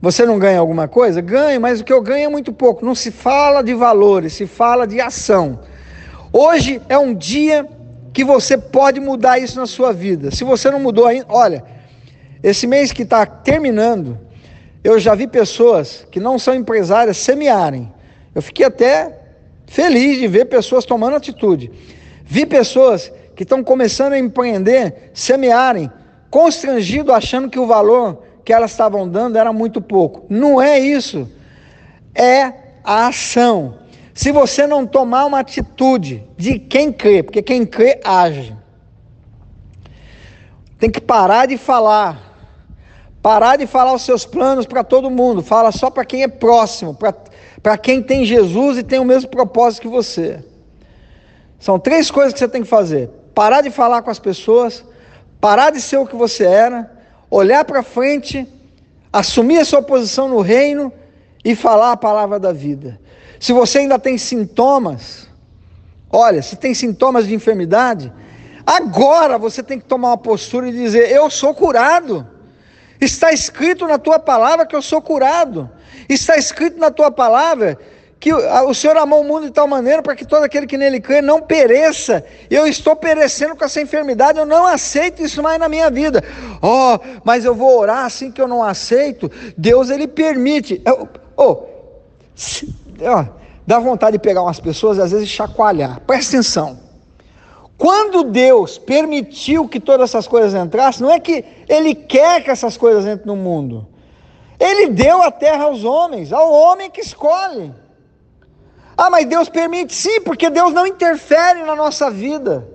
Você 0.00 0.24
não 0.24 0.38
ganha 0.38 0.58
alguma 0.58 0.88
coisa? 0.88 1.20
Ganho, 1.20 1.60
mas 1.60 1.80
o 1.80 1.84
que 1.84 1.92
eu 1.92 2.00
ganho 2.00 2.24
é 2.24 2.28
muito 2.28 2.50
pouco. 2.50 2.84
Não 2.84 2.94
se 2.94 3.10
fala 3.10 3.62
de 3.62 3.74
valores, 3.74 4.32
se 4.32 4.46
fala 4.46 4.86
de 4.86 4.98
ação. 4.98 5.60
Hoje 6.32 6.80
é 6.88 6.98
um 6.98 7.14
dia 7.14 7.68
que 8.14 8.24
você 8.24 8.56
pode 8.56 8.98
mudar 8.98 9.38
isso 9.38 9.60
na 9.60 9.66
sua 9.66 9.92
vida. 9.92 10.30
Se 10.30 10.42
você 10.42 10.70
não 10.70 10.80
mudou 10.80 11.06
ainda, 11.06 11.26
olha, 11.28 11.62
esse 12.42 12.66
mês 12.66 12.90
que 12.90 13.02
está 13.02 13.26
terminando, 13.26 14.18
eu 14.82 14.98
já 14.98 15.14
vi 15.14 15.26
pessoas 15.26 16.06
que 16.10 16.18
não 16.18 16.38
são 16.38 16.54
empresárias 16.54 17.18
semearem. 17.18 17.92
Eu 18.34 18.40
fiquei 18.40 18.64
até 18.64 19.18
feliz 19.66 20.18
de 20.18 20.26
ver 20.26 20.46
pessoas 20.46 20.86
tomando 20.86 21.16
atitude. 21.16 21.70
Vi 22.24 22.46
pessoas 22.46 23.12
que 23.40 23.44
estão 23.44 23.64
começando 23.64 24.12
a 24.12 24.18
empreender, 24.18 25.12
semearem, 25.14 25.90
constrangido 26.28 27.10
achando 27.10 27.48
que 27.48 27.58
o 27.58 27.66
valor 27.66 28.22
que 28.44 28.52
elas 28.52 28.70
estavam 28.70 29.08
dando 29.08 29.38
era 29.38 29.50
muito 29.50 29.80
pouco. 29.80 30.26
Não 30.28 30.60
é 30.60 30.78
isso. 30.78 31.26
É 32.14 32.52
a 32.84 33.06
ação. 33.06 33.78
Se 34.12 34.30
você 34.30 34.66
não 34.66 34.86
tomar 34.86 35.24
uma 35.24 35.38
atitude 35.38 36.22
de 36.36 36.58
quem 36.58 36.92
crê, 36.92 37.22
porque 37.22 37.40
quem 37.40 37.64
crê 37.64 37.98
age. 38.04 38.54
Tem 40.78 40.90
que 40.90 41.00
parar 41.00 41.46
de 41.46 41.56
falar. 41.56 42.20
Parar 43.22 43.56
de 43.56 43.66
falar 43.66 43.94
os 43.94 44.02
seus 44.02 44.26
planos 44.26 44.66
para 44.66 44.84
todo 44.84 45.08
mundo. 45.08 45.42
Fala 45.42 45.72
só 45.72 45.88
para 45.88 46.04
quem 46.04 46.24
é 46.24 46.28
próximo, 46.28 46.94
para 47.62 47.78
quem 47.78 48.02
tem 48.02 48.22
Jesus 48.22 48.76
e 48.76 48.82
tem 48.82 48.98
o 48.98 49.04
mesmo 49.06 49.30
propósito 49.30 49.80
que 49.80 49.88
você. 49.88 50.44
São 51.58 51.78
três 51.78 52.10
coisas 52.10 52.34
que 52.34 52.38
você 52.38 52.48
tem 52.48 52.60
que 52.60 52.68
fazer: 52.68 53.08
parar 53.40 53.62
de 53.62 53.70
falar 53.70 54.02
com 54.02 54.10
as 54.10 54.18
pessoas, 54.18 54.84
parar 55.40 55.70
de 55.70 55.80
ser 55.80 55.96
o 55.96 56.06
que 56.06 56.14
você 56.14 56.44
era, 56.44 56.92
olhar 57.30 57.64
para 57.64 57.82
frente, 57.82 58.46
assumir 59.10 59.60
a 59.60 59.64
sua 59.64 59.80
posição 59.80 60.28
no 60.28 60.42
reino 60.42 60.92
e 61.42 61.56
falar 61.56 61.92
a 61.92 61.96
palavra 61.96 62.38
da 62.38 62.52
vida. 62.52 63.00
Se 63.40 63.54
você 63.54 63.78
ainda 63.78 63.98
tem 63.98 64.18
sintomas, 64.18 65.26
olha, 66.12 66.42
se 66.42 66.54
tem 66.54 66.74
sintomas 66.74 67.26
de 67.26 67.34
enfermidade, 67.34 68.12
agora 68.66 69.38
você 69.38 69.62
tem 69.62 69.78
que 69.78 69.86
tomar 69.86 70.08
uma 70.08 70.18
postura 70.18 70.68
e 70.68 70.72
dizer: 70.72 71.10
Eu 71.10 71.30
sou 71.30 71.54
curado. 71.54 72.28
Está 73.00 73.32
escrito 73.32 73.88
na 73.88 73.96
tua 73.96 74.18
palavra 74.18 74.66
que 74.66 74.76
eu 74.76 74.82
sou 74.82 75.00
curado. 75.00 75.70
Está 76.10 76.36
escrito 76.36 76.78
na 76.78 76.90
tua 76.90 77.10
palavra 77.10 77.78
que 78.20 78.34
o 78.34 78.74
Senhor 78.74 78.98
amou 78.98 79.22
o 79.22 79.24
mundo 79.24 79.46
de 79.46 79.50
tal 79.50 79.66
maneira 79.66 80.02
para 80.02 80.14
que 80.14 80.26
todo 80.26 80.42
aquele 80.42 80.66
que 80.66 80.76
nele 80.76 81.00
crê 81.00 81.22
não 81.22 81.40
pereça. 81.40 82.22
Eu 82.50 82.66
estou 82.66 82.94
perecendo 82.94 83.56
com 83.56 83.64
essa 83.64 83.80
enfermidade, 83.80 84.38
eu 84.38 84.44
não 84.44 84.66
aceito 84.66 85.22
isso 85.22 85.42
mais 85.42 85.58
na 85.58 85.70
minha 85.70 85.90
vida. 85.90 86.22
Oh, 86.60 86.98
mas 87.24 87.46
eu 87.46 87.54
vou 87.54 87.78
orar 87.78 88.04
assim 88.04 88.30
que 88.30 88.40
eu 88.40 88.46
não 88.46 88.62
aceito. 88.62 89.32
Deus 89.56 89.88
ele 89.88 90.06
permite. 90.06 90.82
oh, 90.86 91.06
oh, 91.38 93.24
dá 93.66 93.78
vontade 93.78 94.18
de 94.18 94.22
pegar 94.22 94.42
umas 94.42 94.60
pessoas 94.60 94.98
e 94.98 95.00
às 95.00 95.12
vezes 95.12 95.26
chacoalhar. 95.26 96.00
Presta 96.00 96.36
atenção. 96.36 96.78
Quando 97.78 98.24
Deus 98.24 98.76
permitiu 98.76 99.66
que 99.66 99.80
todas 99.80 100.10
essas 100.10 100.28
coisas 100.28 100.52
entrassem, 100.52 101.06
não 101.06 101.10
é 101.10 101.18
que 101.18 101.42
Ele 101.66 101.94
quer 101.94 102.44
que 102.44 102.50
essas 102.50 102.76
coisas 102.76 103.06
entrem 103.06 103.26
no 103.26 103.34
mundo. 103.34 103.88
Ele 104.58 104.88
deu 104.88 105.22
a 105.22 105.30
terra 105.30 105.64
aos 105.64 105.84
homens, 105.84 106.34
ao 106.34 106.52
homem 106.52 106.90
que 106.90 107.00
escolhe. 107.00 107.72
Ah, 109.02 109.08
mas 109.08 109.24
Deus 109.24 109.48
permite 109.48 109.94
sim, 109.94 110.20
porque 110.20 110.50
Deus 110.50 110.74
não 110.74 110.86
interfere 110.86 111.62
na 111.62 111.74
nossa 111.74 112.10
vida. 112.10 112.68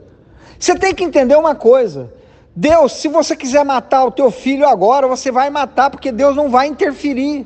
Você 0.57 0.73
tem 0.73 0.91
que 0.91 1.03
entender 1.03 1.35
uma 1.35 1.53
coisa. 1.53 2.11
Deus, 2.55 2.93
se 2.93 3.07
você 3.07 3.35
quiser 3.35 3.63
matar 3.63 4.05
o 4.05 4.09
teu 4.09 4.31
filho 4.31 4.67
agora, 4.67 5.07
você 5.07 5.31
vai 5.31 5.51
matar, 5.51 5.91
porque 5.91 6.11
Deus 6.11 6.35
não 6.35 6.49
vai 6.49 6.65
interferir. 6.65 7.45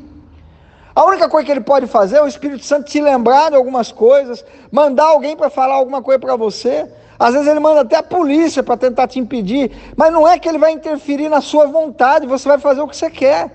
A 0.96 1.04
única 1.04 1.28
coisa 1.28 1.46
que 1.46 1.52
ele 1.52 1.60
pode 1.60 1.88
fazer 1.88 2.20
é 2.20 2.24
o 2.24 2.28
Espírito 2.28 2.64
Santo 2.64 2.90
te 2.90 3.02
lembrar 3.02 3.50
de 3.50 3.58
algumas 3.58 3.92
coisas, 3.92 4.46
mandar 4.72 5.08
alguém 5.08 5.36
para 5.36 5.50
falar 5.50 5.74
alguma 5.74 6.02
coisa 6.02 6.18
para 6.18 6.38
você. 6.38 6.90
Às 7.20 7.34
vezes 7.34 7.50
ele 7.50 7.60
manda 7.60 7.82
até 7.82 7.98
a 7.98 8.04
polícia 8.04 8.64
para 8.64 8.78
tentar 8.78 9.10
te 9.10 9.20
impedir, 9.20 9.74
mas 9.98 10.10
não 10.10 10.26
é 10.26 10.40
que 10.40 10.48
ele 10.48 10.58
vai 10.58 10.72
interferir 10.72 11.28
na 11.28 11.42
sua 11.42 11.68
vontade, 11.68 12.26
você 12.26 12.48
vai 12.48 12.58
fazer 12.58 12.80
o 12.80 12.88
que 12.88 12.96
você 12.96 13.10
quer, 13.10 13.52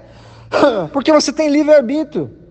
porque 0.92 1.10
você 1.10 1.32
tem 1.32 1.48
livre-arbítrio. 1.48 2.43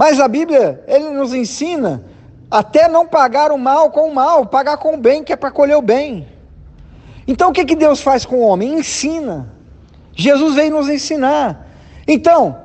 Mas 0.00 0.18
a 0.18 0.26
Bíblia, 0.26 0.82
ele 0.86 1.10
nos 1.10 1.34
ensina 1.34 2.02
até 2.50 2.88
não 2.88 3.06
pagar 3.06 3.52
o 3.52 3.58
mal 3.58 3.90
com 3.90 4.08
o 4.08 4.14
mal, 4.14 4.46
pagar 4.46 4.78
com 4.78 4.94
o 4.94 4.96
bem, 4.96 5.22
que 5.22 5.30
é 5.30 5.36
para 5.36 5.50
colher 5.50 5.76
o 5.76 5.82
bem. 5.82 6.26
Então 7.28 7.50
o 7.50 7.52
que, 7.52 7.66
que 7.66 7.76
Deus 7.76 8.00
faz 8.00 8.24
com 8.24 8.36
o 8.36 8.40
homem? 8.40 8.78
Ensina. 8.78 9.52
Jesus 10.16 10.54
veio 10.54 10.70
nos 10.70 10.88
ensinar. 10.88 11.68
Então, 12.08 12.58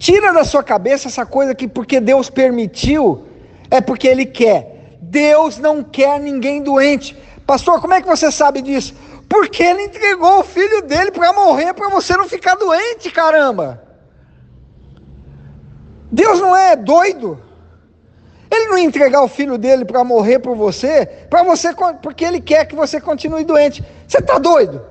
tira 0.00 0.32
da 0.32 0.42
sua 0.42 0.64
cabeça 0.64 1.06
essa 1.06 1.24
coisa 1.24 1.54
que 1.54 1.68
porque 1.68 2.00
Deus 2.00 2.28
permitiu, 2.28 3.24
é 3.70 3.80
porque 3.80 4.08
Ele 4.08 4.26
quer. 4.26 4.96
Deus 5.00 5.58
não 5.58 5.84
quer 5.84 6.18
ninguém 6.18 6.60
doente. 6.60 7.16
Pastor, 7.46 7.80
como 7.80 7.94
é 7.94 8.02
que 8.02 8.08
você 8.08 8.32
sabe 8.32 8.62
disso? 8.62 8.96
Porque 9.28 9.62
Ele 9.62 9.82
entregou 9.84 10.40
o 10.40 10.44
filho 10.44 10.82
dele 10.82 11.12
para 11.12 11.32
morrer, 11.32 11.72
para 11.72 11.88
você 11.88 12.16
não 12.16 12.28
ficar 12.28 12.56
doente, 12.56 13.12
caramba. 13.12 13.87
Deus 16.10 16.40
não 16.40 16.56
é 16.56 16.74
doido. 16.74 17.42
Ele 18.50 18.68
não 18.68 18.78
ia 18.78 18.84
entregar 18.84 19.22
o 19.22 19.28
filho 19.28 19.58
dele 19.58 19.84
para 19.84 20.02
morrer 20.02 20.38
por 20.38 20.56
você, 20.56 21.06
para 21.28 21.42
você 21.42 21.70
porque 22.02 22.24
ele 22.24 22.40
quer 22.40 22.64
que 22.64 22.74
você 22.74 23.00
continue 23.00 23.44
doente. 23.44 23.84
Você 24.06 24.18
está 24.18 24.38
doido? 24.38 24.82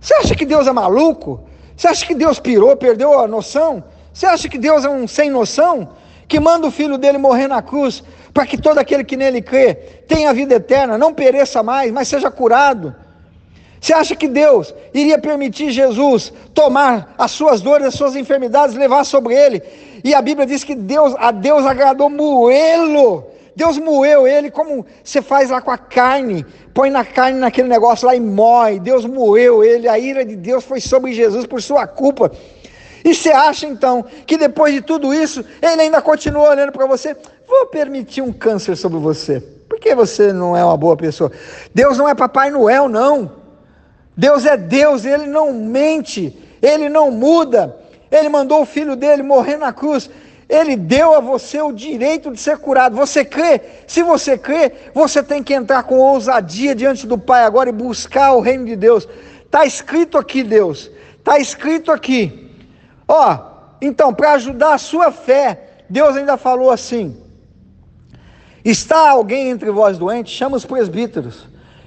Você 0.00 0.14
acha 0.14 0.34
que 0.34 0.44
Deus 0.44 0.66
é 0.66 0.72
maluco? 0.72 1.44
Você 1.76 1.86
acha 1.86 2.04
que 2.04 2.14
Deus 2.14 2.40
pirou, 2.40 2.76
perdeu 2.76 3.18
a 3.18 3.28
noção? 3.28 3.84
Você 4.12 4.26
acha 4.26 4.48
que 4.48 4.58
Deus 4.58 4.84
é 4.84 4.88
um 4.90 5.06
sem 5.06 5.30
noção? 5.30 5.90
Que 6.26 6.40
manda 6.40 6.66
o 6.66 6.70
filho 6.70 6.98
dele 6.98 7.18
morrer 7.18 7.46
na 7.46 7.62
cruz, 7.62 8.02
para 8.34 8.46
que 8.46 8.58
todo 8.58 8.78
aquele 8.78 9.04
que 9.04 9.16
nele 9.16 9.40
crê 9.40 9.74
tenha 10.06 10.32
vida 10.32 10.54
eterna, 10.54 10.98
não 10.98 11.14
pereça 11.14 11.62
mais, 11.62 11.92
mas 11.92 12.08
seja 12.08 12.30
curado. 12.30 12.94
Você 13.80 13.94
acha 13.94 14.14
que 14.14 14.28
Deus 14.28 14.74
iria 14.92 15.18
permitir 15.18 15.70
Jesus 15.70 16.32
tomar 16.52 17.14
as 17.16 17.30
suas 17.30 17.62
dores, 17.62 17.86
as 17.86 17.94
suas 17.94 18.14
enfermidades, 18.14 18.76
levar 18.76 19.04
sobre 19.04 19.34
ele? 19.34 19.62
E 20.04 20.14
a 20.14 20.20
Bíblia 20.20 20.46
diz 20.46 20.62
que 20.62 20.74
Deus, 20.74 21.14
a 21.18 21.30
Deus 21.30 21.64
agradou 21.64 22.10
moê-lo. 22.10 23.24
Deus 23.56 23.78
moeu 23.78 24.26
ele 24.26 24.50
como 24.50 24.86
você 25.02 25.20
faz 25.20 25.50
lá 25.50 25.60
com 25.60 25.70
a 25.70 25.78
carne, 25.78 26.46
põe 26.72 26.88
na 26.88 27.04
carne 27.04 27.38
naquele 27.38 27.68
negócio 27.68 28.06
lá 28.06 28.14
e 28.14 28.20
moe. 28.20 28.78
Deus 28.78 29.06
moeu 29.06 29.64
ele, 29.64 29.88
a 29.88 29.98
ira 29.98 30.24
de 30.24 30.36
Deus 30.36 30.62
foi 30.64 30.80
sobre 30.80 31.12
Jesus 31.12 31.46
por 31.46 31.60
sua 31.62 31.86
culpa. 31.86 32.30
E 33.02 33.14
você 33.14 33.30
acha 33.30 33.66
então 33.66 34.04
que 34.26 34.36
depois 34.36 34.74
de 34.74 34.82
tudo 34.82 35.12
isso, 35.12 35.42
ele 35.62 35.82
ainda 35.82 36.02
continua 36.02 36.50
olhando 36.50 36.70
para 36.70 36.86
você? 36.86 37.16
Vou 37.48 37.66
permitir 37.66 38.20
um 38.20 38.32
câncer 38.32 38.76
sobre 38.76 38.98
você. 38.98 39.40
Por 39.40 39.80
que 39.80 39.94
você 39.94 40.32
não 40.32 40.56
é 40.56 40.64
uma 40.64 40.76
boa 40.76 40.96
pessoa? 40.96 41.32
Deus 41.74 41.96
não 41.96 42.08
é 42.08 42.14
Papai 42.14 42.50
Noel, 42.50 42.88
não. 42.88 43.39
Deus 44.20 44.44
é 44.44 44.54
Deus, 44.54 45.06
ele 45.06 45.26
não 45.26 45.50
mente, 45.50 46.36
ele 46.60 46.90
não 46.90 47.10
muda. 47.10 47.74
Ele 48.10 48.28
mandou 48.28 48.60
o 48.60 48.66
filho 48.66 48.94
dele 48.94 49.22
morrer 49.22 49.56
na 49.56 49.72
cruz. 49.72 50.10
Ele 50.46 50.76
deu 50.76 51.14
a 51.14 51.20
você 51.20 51.62
o 51.62 51.72
direito 51.72 52.30
de 52.30 52.38
ser 52.38 52.58
curado. 52.58 52.94
Você 52.96 53.24
crê? 53.24 53.62
Se 53.86 54.02
você 54.02 54.36
crê, 54.36 54.72
você 54.92 55.22
tem 55.22 55.42
que 55.42 55.54
entrar 55.54 55.84
com 55.84 55.96
ousadia 55.96 56.74
diante 56.74 57.06
do 57.06 57.16
Pai 57.16 57.44
agora 57.44 57.70
e 57.70 57.72
buscar 57.72 58.32
o 58.32 58.40
reino 58.40 58.66
de 58.66 58.76
Deus. 58.76 59.08
Está 59.46 59.64
escrito 59.64 60.18
aqui, 60.18 60.42
Deus. 60.42 60.90
Está 61.18 61.38
escrito 61.38 61.90
aqui. 61.90 62.50
Ó, 63.08 63.38
então, 63.80 64.12
para 64.12 64.32
ajudar 64.32 64.74
a 64.74 64.78
sua 64.78 65.10
fé, 65.10 65.82
Deus 65.88 66.14
ainda 66.14 66.36
falou 66.36 66.70
assim: 66.70 67.16
Está 68.62 69.08
alguém 69.08 69.48
entre 69.48 69.70
vós 69.70 69.96
doente? 69.96 70.30
Chama 70.30 70.58
os 70.58 70.66
presbíteros, 70.66 71.46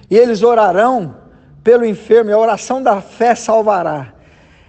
e 0.09 0.17
eles 0.17 0.41
orarão 0.41 1.21
pelo 1.63 1.85
enfermo, 1.85 2.29
e 2.29 2.33
a 2.33 2.37
oração 2.37 2.81
da 2.81 3.01
fé 3.01 3.33
salvará. 3.35 4.13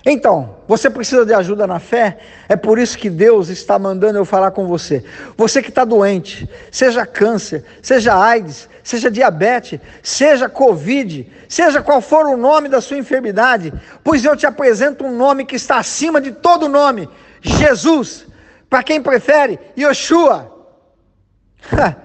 Então, 0.07 0.57
você 0.69 0.91
precisa 0.91 1.25
de 1.25 1.33
ajuda 1.33 1.67
na 1.67 1.79
fé, 1.79 2.19
é 2.47 2.57
por 2.57 2.79
isso 2.79 2.99
que 2.99 3.09
Deus 3.09 3.49
está 3.49 3.79
mandando 3.79 4.19
eu 4.19 4.25
falar 4.27 4.51
com 4.51 4.67
você. 4.67 5.03
Você 5.35 5.63
que 5.63 5.71
está 5.71 5.83
doente, 5.83 6.49
seja 6.71 7.07
câncer, 7.07 7.65
seja 7.81 8.15
AIDS, 8.15 8.69
seja 8.83 9.11
diabetes, 9.11 9.81
seja 10.03 10.47
Covid, 10.47 11.33
seja 11.49 11.83
qual 11.83 12.03
for 12.03 12.27
o 12.27 12.37
nome 12.37 12.69
da 12.69 12.83
sua 12.83 12.99
enfermidade, 12.99 13.73
pois 14.03 14.23
eu 14.25 14.37
te 14.37 14.47
apresento 14.47 15.05
um 15.07 15.17
nome 15.17 15.47
que 15.47 15.57
está 15.57 15.79
acima 15.79 16.21
de 16.21 16.33
todo 16.33 16.69
nome: 16.69 17.09
Jesus. 17.41 18.27
Para 18.69 18.83
quem 18.83 19.01
prefere, 19.01 19.59
Yoshua. 19.77 20.53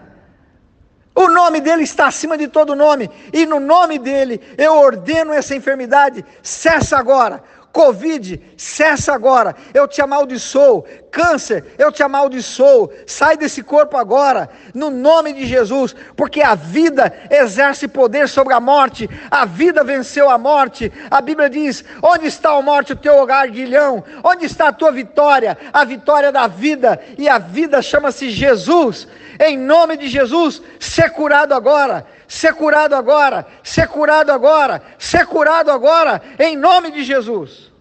O 1.20 1.28
nome 1.28 1.60
dele 1.60 1.84
está 1.84 2.08
acima 2.08 2.38
de 2.38 2.48
todo 2.48 2.78
nome, 2.78 3.12
e 3.34 3.46
no 3.46 3.60
nome 3.60 4.00
dele 4.00 4.40
eu 4.58 4.76
ordeno 4.76 5.34
essa 5.34 5.54
enfermidade, 5.54 6.24
cessa 6.42 6.98
agora. 6.98 7.44
Covid, 7.72 8.42
cessa 8.58 9.14
agora. 9.14 9.56
Eu 9.74 9.88
te 9.88 10.02
amaldiçoo. 10.02 10.86
Câncer, 11.12 11.64
eu 11.78 11.92
te 11.92 12.04
amaldiçoo. 12.04 12.92
Sai 13.06 13.38
desse 13.38 13.64
corpo 13.64 13.98
agora, 13.98 14.50
no 14.74 14.90
nome 14.90 15.34
de 15.34 15.46
Jesus, 15.46 15.96
porque 16.16 16.42
a 16.42 16.56
vida 16.56 17.12
exerce 17.30 17.88
poder 17.88 18.28
sobre 18.28 18.54
a 18.54 18.60
morte. 18.60 19.10
A 19.30 19.46
vida 19.46 19.84
venceu 19.84 20.30
a 20.30 20.38
morte. 20.38 20.92
A 21.10 21.22
Bíblia 21.22 21.50
diz: 21.50 21.84
Onde 22.02 22.28
está 22.28 22.52
a 22.52 22.62
morte, 22.62 22.94
o 22.94 22.96
teu 22.96 23.26
guilhão? 23.52 24.04
Onde 24.24 24.46
está 24.46 24.70
a 24.70 24.74
tua 24.74 24.92
vitória? 24.92 25.58
A 25.72 25.84
vitória 25.86 26.32
da 26.32 26.48
vida. 26.48 27.00
E 27.18 27.30
a 27.30 27.38
vida 27.38 27.82
chama-se 27.82 28.30
Jesus. 28.30 29.08
Em 29.40 29.58
nome 29.58 29.96
de 29.96 30.08
Jesus, 30.10 30.62
ser 30.80 31.12
curado 31.12 31.54
agora 31.54 32.06
ser 32.30 32.54
curado 32.54 32.96
agora, 32.96 33.46
ser 33.64 33.88
curado 33.88 34.32
agora, 34.32 34.84
ser 35.00 35.26
curado 35.26 35.72
agora, 35.72 36.22
em 36.38 36.56
nome 36.56 36.92
de 36.92 37.04
Jesus. 37.04 37.72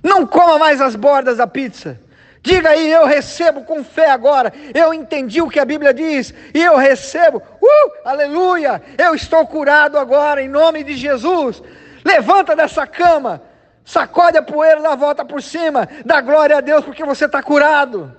Não 0.00 0.24
coma 0.24 0.58
mais 0.58 0.80
as 0.80 0.94
bordas 0.94 1.38
da 1.38 1.46
pizza. 1.46 2.00
Diga 2.40 2.68
aí, 2.70 2.92
eu 2.92 3.04
recebo 3.04 3.64
com 3.64 3.82
fé 3.82 4.10
agora. 4.10 4.52
Eu 4.72 4.94
entendi 4.94 5.42
o 5.42 5.48
que 5.48 5.58
a 5.58 5.64
Bíblia 5.64 5.92
diz 5.92 6.32
e 6.54 6.62
eu 6.62 6.76
recebo. 6.76 7.42
Uh, 7.60 7.92
aleluia! 8.04 8.80
Eu 8.96 9.12
estou 9.14 9.44
curado 9.44 9.98
agora 9.98 10.40
em 10.40 10.48
nome 10.48 10.84
de 10.84 10.94
Jesus. 10.96 11.60
Levanta 12.04 12.54
dessa 12.54 12.86
cama, 12.86 13.42
sacode 13.84 14.38
a 14.38 14.42
poeira, 14.42 14.80
dá 14.80 14.94
volta 14.94 15.24
por 15.24 15.42
cima, 15.42 15.88
dá 16.04 16.20
glória 16.20 16.58
a 16.58 16.60
Deus 16.60 16.84
porque 16.84 17.04
você 17.04 17.24
está 17.24 17.42
curado. 17.42 18.14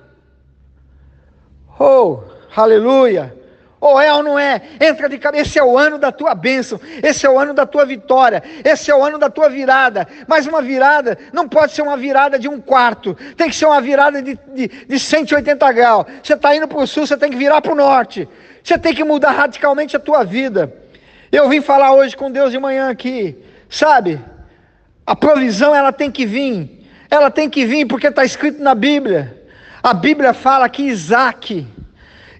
Oh, 1.80 2.24
aleluia! 2.54 3.45
Ou 3.86 4.02
é 4.02 4.12
ou 4.12 4.24
não 4.24 4.40
é? 4.40 4.60
Entra 4.82 5.08
de 5.08 5.20
cabeça. 5.20 5.44
Esse 5.44 5.60
é 5.60 5.64
o 5.64 5.78
ano 5.78 6.00
da 6.00 6.12
tua 6.12 6.34
bênção. 6.34 6.82
Esse 7.04 7.24
é 7.28 7.30
o 7.30 7.38
ano 7.38 7.54
da 7.54 7.68
tua 7.68 7.86
vitória. 7.86 8.42
Esse 8.64 8.90
é 8.90 8.96
o 8.96 9.04
ano 9.04 9.20
da 9.20 9.30
tua 9.30 9.48
virada. 9.48 10.08
Mas 10.28 10.48
uma 10.48 10.60
virada 10.60 11.16
não 11.32 11.48
pode 11.48 11.72
ser 11.72 11.84
uma 11.84 11.96
virada 11.96 12.40
de 12.40 12.50
um 12.50 12.60
quarto. 12.60 13.16
Tem 13.38 13.48
que 13.48 13.56
ser 13.56 13.68
uma 13.68 13.80
virada 13.80 14.24
de, 14.24 14.40
de, 14.56 14.68
de 14.68 15.00
180 15.00 15.72
graus. 15.72 16.06
Você 16.24 16.34
está 16.34 16.56
indo 16.56 16.68
para 16.68 16.80
o 16.80 16.88
sul, 16.88 17.06
você 17.06 17.16
tem 17.16 17.30
que 17.30 17.38
virar 17.38 17.62
para 17.62 17.74
o 17.74 17.76
norte. 17.76 18.28
Você 18.64 18.76
tem 18.76 18.92
que 18.92 19.04
mudar 19.04 19.34
radicalmente 19.34 19.96
a 19.96 20.00
tua 20.00 20.24
vida. 20.24 20.74
Eu 21.32 21.48
vim 21.48 21.62
falar 21.62 21.94
hoje 21.94 22.18
com 22.18 22.32
Deus 22.32 22.52
de 22.52 22.58
manhã 22.58 22.90
aqui. 22.90 23.38
Sabe? 23.70 24.20
A 25.06 25.16
provisão 25.16 25.76
ela 25.76 25.94
tem 25.94 26.10
que 26.10 26.26
vir. 26.26 26.90
Ela 27.08 27.30
tem 27.30 27.48
que 27.52 27.68
vir 27.68 27.86
porque 27.86 28.08
está 28.08 28.26
escrito 28.26 28.64
na 28.64 28.74
Bíblia. 28.74 29.46
A 29.84 29.94
Bíblia 29.94 30.34
fala 30.34 30.68
que 30.68 30.82
Isaac, 30.82 31.68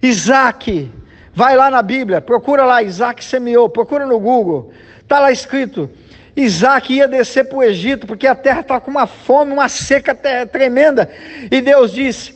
Isaac, 0.02 0.90
Vai 1.36 1.54
lá 1.54 1.70
na 1.70 1.82
Bíblia, 1.82 2.22
procura 2.22 2.64
lá, 2.64 2.82
Isaac 2.82 3.22
semeou, 3.22 3.68
procura 3.68 4.06
no 4.06 4.18
Google, 4.18 4.72
está 5.02 5.20
lá 5.20 5.30
escrito. 5.30 5.90
Isaac 6.34 6.90
ia 6.90 7.06
descer 7.06 7.44
para 7.44 7.58
o 7.58 7.62
Egito, 7.62 8.06
porque 8.06 8.26
a 8.26 8.34
terra 8.34 8.60
estava 8.60 8.80
com 8.80 8.90
uma 8.90 9.06
fome, 9.06 9.52
uma 9.52 9.68
seca 9.68 10.14
tremenda. 10.50 11.10
E 11.50 11.60
Deus 11.60 11.92
disse: 11.92 12.35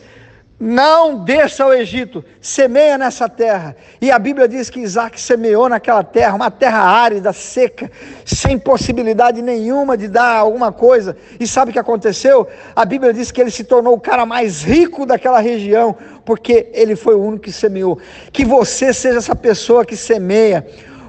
não 0.60 1.24
desça 1.24 1.64
ao 1.64 1.72
Egito, 1.72 2.22
semeia 2.38 2.98
nessa 2.98 3.26
terra. 3.30 3.74
E 3.98 4.10
a 4.10 4.18
Bíblia 4.18 4.46
diz 4.46 4.68
que 4.68 4.80
Isaac 4.80 5.18
semeou 5.18 5.70
naquela 5.70 6.04
terra, 6.04 6.36
uma 6.36 6.50
terra 6.50 6.82
árida, 6.82 7.32
seca, 7.32 7.90
sem 8.26 8.58
possibilidade 8.58 9.40
nenhuma 9.40 9.96
de 9.96 10.06
dar 10.06 10.36
alguma 10.36 10.70
coisa. 10.70 11.16
E 11.40 11.46
sabe 11.46 11.70
o 11.70 11.72
que 11.72 11.78
aconteceu? 11.78 12.46
A 12.76 12.84
Bíblia 12.84 13.10
diz 13.10 13.30
que 13.30 13.40
ele 13.40 13.50
se 13.50 13.64
tornou 13.64 13.94
o 13.94 14.00
cara 14.00 14.26
mais 14.26 14.62
rico 14.62 15.06
daquela 15.06 15.40
região, 15.40 15.96
porque 16.26 16.68
ele 16.74 16.94
foi 16.94 17.14
o 17.14 17.24
único 17.24 17.44
que 17.44 17.52
semeou. 17.52 17.98
Que 18.30 18.44
você 18.44 18.92
seja 18.92 19.16
essa 19.16 19.34
pessoa 19.34 19.86
que 19.86 19.96
semeia. 19.96 20.66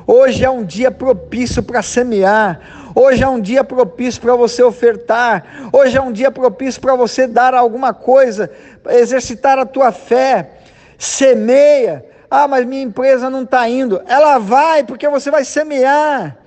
Hoje 0.08 0.46
é 0.46 0.50
um 0.50 0.64
dia 0.64 0.90
propício 0.90 1.62
para 1.62 1.82
semear. 1.82 2.81
Hoje 2.96 3.24
é 3.24 3.28
um 3.28 3.40
dia 3.40 3.64
propício 3.64 4.22
para 4.22 4.36
você 4.36 4.62
ofertar. 4.64 5.70
Hoje 5.72 5.98
é 5.98 6.02
um 6.02 6.12
dia 6.12 6.32
propício 6.32 6.82
para 6.82 6.96
você 6.96 7.28
dar 7.28 7.54
alguma 7.54 7.94
coisa, 7.94 8.50
exercitar 8.90 9.58
a 9.60 9.66
tua 9.66 9.92
fé. 9.92 10.52
Semeia. 10.98 12.06
Ah, 12.30 12.48
mas 12.48 12.66
minha 12.66 12.82
empresa 12.82 13.30
não 13.30 13.44
está 13.44 13.68
indo. 13.68 14.02
Ela 14.08 14.38
vai, 14.38 14.84
porque 14.84 15.08
você 15.08 15.30
vai 15.30 15.44
semear. 15.44 16.38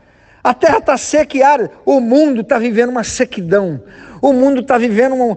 A 0.43 0.53
terra 0.53 0.79
está 0.79 0.97
seca 0.97 1.47
árida. 1.47 1.71
O 1.85 2.01
mundo 2.01 2.43
está 2.43 2.59
vivendo 2.59 2.91
uma 2.91 3.05
sequidão. 3.05 3.83
O 4.21 4.33
mundo 4.33 4.61
está 4.61 4.79
vivendo 4.79 5.15
um... 5.15 5.37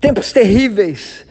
tempos 0.00 0.32
terríveis, 0.32 1.26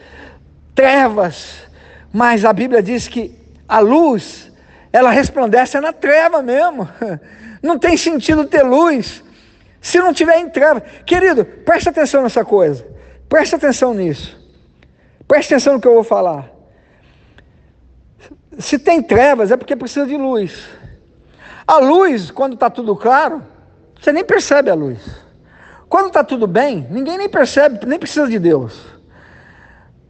trevas. 0.74 1.64
Mas 2.12 2.44
a 2.44 2.52
Bíblia 2.52 2.82
diz 2.82 3.08
que 3.08 3.38
a 3.68 3.80
luz, 3.80 4.52
ela 4.92 5.10
resplandece 5.10 5.80
na 5.80 5.92
treva 5.92 6.42
mesmo. 6.42 6.88
Não 7.64 7.78
tem 7.78 7.96
sentido 7.96 8.44
ter 8.44 8.62
luz 8.62 9.24
se 9.80 9.98
não 9.98 10.12
tiver 10.12 10.38
em 10.38 10.50
treva. 10.50 10.82
Querido, 11.06 11.46
preste 11.46 11.88
atenção 11.88 12.22
nessa 12.22 12.44
coisa. 12.44 12.86
Preste 13.26 13.54
atenção 13.54 13.94
nisso. 13.94 14.38
Preste 15.26 15.54
atenção 15.54 15.72
no 15.72 15.80
que 15.80 15.88
eu 15.88 15.94
vou 15.94 16.04
falar. 16.04 16.50
Se 18.58 18.78
tem 18.78 19.02
trevas, 19.02 19.50
é 19.50 19.56
porque 19.56 19.74
precisa 19.74 20.06
de 20.06 20.14
luz. 20.14 20.62
A 21.66 21.78
luz, 21.78 22.30
quando 22.30 22.52
está 22.52 22.68
tudo 22.68 22.94
claro, 22.94 23.42
você 23.98 24.12
nem 24.12 24.22
percebe 24.22 24.68
a 24.68 24.74
luz. 24.74 24.98
Quando 25.88 26.08
está 26.08 26.22
tudo 26.22 26.46
bem, 26.46 26.86
ninguém 26.90 27.16
nem 27.16 27.30
percebe, 27.30 27.86
nem 27.86 27.98
precisa 27.98 28.28
de 28.28 28.38
Deus. 28.38 28.78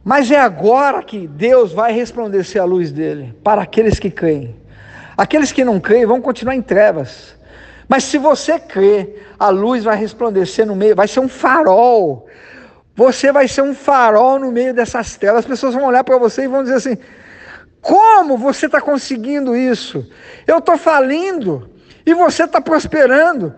Mas 0.03 0.29
é 0.29 0.37
agora 0.37 1.01
que 1.01 1.25
Deus 1.25 1.71
vai 1.71 1.93
resplandecer 1.93 2.61
a 2.61 2.65
luz 2.65 2.91
dele 2.91 3.33
para 3.41 3.61
aqueles 3.61 3.97
que 3.97 4.11
creem. 4.11 4.57
Aqueles 5.15 5.53
que 5.53 5.63
não 5.63 5.79
creem 5.79 6.05
vão 6.05 6.19
continuar 6.19 6.53
em 6.53 6.61
trevas. 6.61 7.33
Mas 7.87 8.03
se 8.03 8.17
você 8.17 8.59
crê, 8.59 9.15
a 9.37 9.49
luz 9.49 9.83
vai 9.83 9.95
resplandecer 9.95 10.65
no 10.65 10.75
meio, 10.75 10.95
vai 10.95 11.07
ser 11.07 11.19
um 11.19 11.29
farol. 11.29 12.27
Você 12.95 13.31
vai 13.31 13.47
ser 13.47 13.61
um 13.61 13.75
farol 13.75 14.39
no 14.39 14.51
meio 14.51 14.73
dessas 14.73 15.17
telas. 15.17 15.39
As 15.39 15.45
pessoas 15.45 15.73
vão 15.73 15.85
olhar 15.85 16.03
para 16.03 16.17
você 16.17 16.43
e 16.43 16.47
vão 16.47 16.63
dizer 16.63 16.75
assim: 16.75 16.97
como 17.81 18.37
você 18.37 18.65
está 18.65 18.81
conseguindo 18.81 19.55
isso? 19.55 20.09
Eu 20.47 20.57
estou 20.57 20.77
falindo 20.77 21.69
e 22.05 22.13
você 22.13 22.45
está 22.45 22.59
prosperando. 22.59 23.53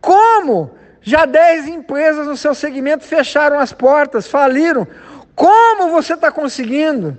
Como? 0.00 0.72
Já 1.00 1.24
10 1.24 1.68
empresas 1.68 2.26
no 2.26 2.36
seu 2.36 2.54
segmento 2.54 3.04
fecharam 3.04 3.58
as 3.58 3.72
portas, 3.72 4.26
faliram. 4.26 4.86
Como 5.34 5.92
você 5.92 6.14
está 6.14 6.32
conseguindo? 6.32 7.16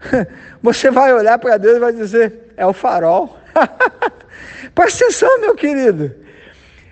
Você 0.62 0.90
vai 0.90 1.12
olhar 1.12 1.38
para 1.38 1.56
Deus 1.56 1.76
e 1.76 1.80
vai 1.80 1.92
dizer: 1.92 2.52
é 2.56 2.66
o 2.66 2.72
farol. 2.72 3.38
Presta 4.74 5.04
atenção, 5.04 5.40
meu 5.40 5.54
querido. 5.54 6.14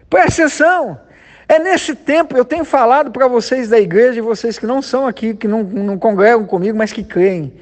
Presta 0.09 0.43
atenção. 0.43 1.01
É 1.49 1.59
nesse 1.59 1.95
tempo, 1.95 2.37
eu 2.37 2.45
tenho 2.45 2.65
falado 2.65 3.11
para 3.11 3.27
vocês 3.27 3.69
da 3.69 3.79
igreja, 3.79 4.19
e 4.19 4.23
vocês 4.23 4.59
que 4.59 4.67
não 4.67 4.83
são 4.83 5.07
aqui, 5.07 5.35
que 5.35 5.49
não, 5.49 5.63
não 5.63 5.99
congregam 5.99 6.45
comigo, 6.45 6.77
mas 6.77 6.93
que 6.93 7.03
creem. 7.03 7.53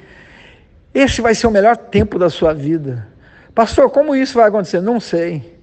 Esse 0.93 1.21
vai 1.21 1.33
ser 1.33 1.47
o 1.47 1.51
melhor 1.51 1.77
tempo 1.77 2.19
da 2.19 2.29
sua 2.29 2.53
vida. 2.53 3.07
Pastor, 3.55 3.89
como 3.89 4.15
isso 4.15 4.35
vai 4.35 4.49
acontecer? 4.49 4.81
Não 4.81 4.99
sei. 4.99 5.56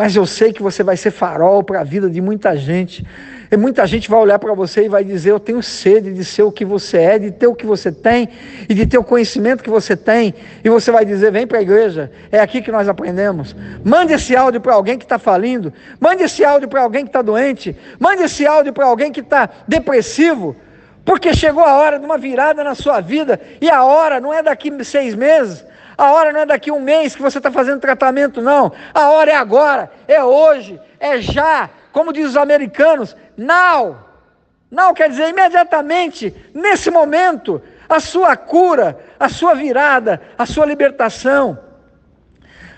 Mas 0.00 0.16
eu 0.16 0.24
sei 0.24 0.50
que 0.50 0.62
você 0.62 0.82
vai 0.82 0.96
ser 0.96 1.10
farol 1.10 1.62
para 1.62 1.82
a 1.82 1.84
vida 1.84 2.08
de 2.08 2.22
muita 2.22 2.56
gente. 2.56 3.04
E 3.50 3.54
muita 3.54 3.86
gente 3.86 4.08
vai 4.08 4.18
olhar 4.18 4.38
para 4.38 4.54
você 4.54 4.86
e 4.86 4.88
vai 4.88 5.04
dizer: 5.04 5.30
Eu 5.30 5.38
tenho 5.38 5.62
sede 5.62 6.14
de 6.14 6.24
ser 6.24 6.42
o 6.42 6.50
que 6.50 6.64
você 6.64 6.96
é, 6.96 7.18
de 7.18 7.30
ter 7.30 7.46
o 7.46 7.54
que 7.54 7.66
você 7.66 7.92
tem 7.92 8.26
e 8.66 8.72
de 8.72 8.86
ter 8.86 8.96
o 8.96 9.04
conhecimento 9.04 9.62
que 9.62 9.68
você 9.68 9.94
tem. 9.94 10.34
E 10.64 10.70
você 10.70 10.90
vai 10.90 11.04
dizer: 11.04 11.30
Vem 11.30 11.46
para 11.46 11.58
a 11.58 11.60
igreja, 11.60 12.10
é 12.32 12.40
aqui 12.40 12.62
que 12.62 12.72
nós 12.72 12.88
aprendemos. 12.88 13.54
Mande 13.84 14.14
esse 14.14 14.34
áudio 14.34 14.58
para 14.58 14.72
alguém 14.72 14.96
que 14.96 15.04
está 15.04 15.18
falindo. 15.18 15.70
Mande 16.00 16.22
esse 16.22 16.42
áudio 16.42 16.66
para 16.66 16.80
alguém 16.80 17.04
que 17.04 17.10
está 17.10 17.20
doente. 17.20 17.76
Mande 17.98 18.22
esse 18.22 18.46
áudio 18.46 18.72
para 18.72 18.86
alguém 18.86 19.12
que 19.12 19.20
está 19.20 19.50
depressivo. 19.68 20.56
Porque 21.04 21.34
chegou 21.34 21.62
a 21.62 21.76
hora 21.76 21.98
de 21.98 22.06
uma 22.06 22.16
virada 22.16 22.64
na 22.64 22.74
sua 22.74 23.02
vida. 23.02 23.38
E 23.60 23.68
a 23.68 23.84
hora 23.84 24.18
não 24.18 24.32
é 24.32 24.42
daqui 24.42 24.72
seis 24.82 25.14
meses, 25.14 25.62
a 26.00 26.12
hora 26.12 26.32
não 26.32 26.40
é 26.40 26.46
daqui 26.46 26.70
um 26.70 26.80
mês 26.80 27.14
que 27.14 27.20
você 27.20 27.36
está 27.36 27.50
fazendo 27.50 27.78
tratamento, 27.78 28.40
não. 28.40 28.72
A 28.94 29.10
hora 29.10 29.32
é 29.32 29.36
agora, 29.36 29.92
é 30.08 30.24
hoje, 30.24 30.80
é 30.98 31.20
já. 31.20 31.68
Como 31.92 32.10
diz 32.10 32.30
os 32.30 32.36
americanos, 32.38 33.14
now. 33.36 33.98
Now 34.70 34.94
quer 34.94 35.10
dizer 35.10 35.28
imediatamente, 35.28 36.34
nesse 36.54 36.90
momento, 36.90 37.60
a 37.86 38.00
sua 38.00 38.34
cura, 38.34 38.98
a 39.18 39.28
sua 39.28 39.54
virada, 39.54 40.22
a 40.38 40.46
sua 40.46 40.64
libertação. 40.64 41.58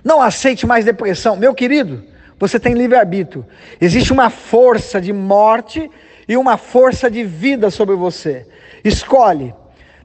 Não 0.02 0.20
aceite 0.20 0.66
mais 0.66 0.84
depressão. 0.84 1.36
Meu 1.36 1.54
querido, 1.54 2.02
você 2.40 2.58
tem 2.58 2.74
livre-arbítrio. 2.74 3.46
Existe 3.80 4.12
uma 4.12 4.30
força 4.30 5.00
de 5.00 5.12
morte 5.12 5.88
e 6.26 6.36
uma 6.36 6.56
força 6.56 7.08
de 7.08 7.22
vida 7.22 7.70
sobre 7.70 7.94
você. 7.94 8.48
Escolhe. 8.82 9.54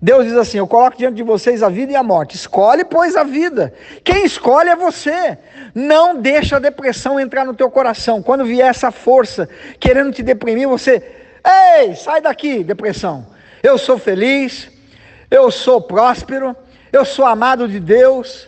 Deus 0.01 0.25
diz 0.25 0.35
assim: 0.35 0.57
Eu 0.57 0.67
coloco 0.67 0.97
diante 0.97 1.15
de 1.15 1.23
vocês 1.23 1.63
a 1.63 1.69
vida 1.69 1.91
e 1.91 1.95
a 1.95 2.03
morte. 2.03 2.35
Escolhe, 2.35 2.85
pois, 2.85 3.15
a 3.15 3.23
vida. 3.23 3.73
Quem 4.03 4.25
escolhe 4.25 4.69
é 4.69 4.75
você. 4.75 5.37
Não 5.73 6.19
deixa 6.19 6.57
a 6.57 6.59
depressão 6.59 7.19
entrar 7.19 7.45
no 7.45 7.53
teu 7.53 7.69
coração. 7.69 8.21
Quando 8.21 8.45
vier 8.45 8.69
essa 8.69 8.91
força 8.91 9.49
querendo 9.79 10.11
te 10.11 10.21
deprimir, 10.21 10.67
você, 10.67 11.03
ei, 11.79 11.95
sai 11.95 12.21
daqui, 12.21 12.63
depressão. 12.63 13.25
Eu 13.63 13.77
sou 13.77 13.97
feliz, 13.97 14.69
eu 15.31 15.49
sou 15.49 15.81
próspero, 15.81 16.55
eu 16.91 17.03
sou 17.03 17.25
amado 17.25 17.67
de 17.67 17.79
Deus, 17.79 18.47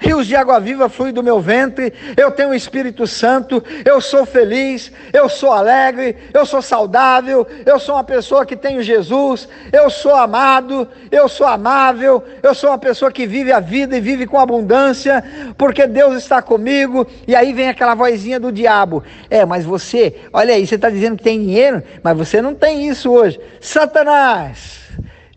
rios 0.00 0.26
de 0.26 0.34
água 0.34 0.58
viva 0.58 0.88
fluem 0.88 1.12
do 1.12 1.22
meu 1.22 1.40
ventre, 1.40 1.92
eu 2.16 2.30
tenho 2.30 2.48
o 2.48 2.54
Espírito 2.54 3.06
Santo, 3.06 3.62
eu 3.84 4.00
sou 4.00 4.24
feliz, 4.24 4.90
eu 5.12 5.28
sou 5.28 5.52
alegre, 5.52 6.16
eu 6.32 6.46
sou 6.46 6.62
saudável, 6.62 7.46
eu 7.66 7.78
sou 7.78 7.94
uma 7.94 8.02
pessoa 8.02 8.46
que 8.46 8.56
tenho 8.56 8.82
Jesus, 8.82 9.48
eu 9.70 9.90
sou 9.90 10.16
amado, 10.16 10.88
eu 11.10 11.28
sou 11.28 11.46
amável, 11.46 12.24
eu 12.42 12.54
sou 12.54 12.70
uma 12.70 12.78
pessoa 12.78 13.12
que 13.12 13.26
vive 13.26 13.52
a 13.52 13.60
vida 13.60 13.96
e 13.96 14.00
vive 14.00 14.26
com 14.26 14.38
abundância, 14.38 15.22
porque 15.58 15.86
Deus 15.86 16.16
está 16.16 16.40
comigo, 16.40 17.06
e 17.28 17.36
aí 17.36 17.52
vem 17.52 17.68
aquela 17.68 17.94
vozinha 17.94 18.40
do 18.40 18.50
diabo: 18.50 19.04
é, 19.28 19.44
mas 19.44 19.64
você, 19.64 20.16
olha 20.32 20.54
aí, 20.54 20.66
você 20.66 20.76
está 20.76 20.88
dizendo 20.88 21.18
que 21.18 21.24
tem 21.24 21.38
dinheiro, 21.38 21.82
mas 22.02 22.16
você 22.16 22.40
não 22.40 22.54
tem 22.54 22.88
isso 22.88 23.10
hoje, 23.10 23.38
Satanás 23.60 24.80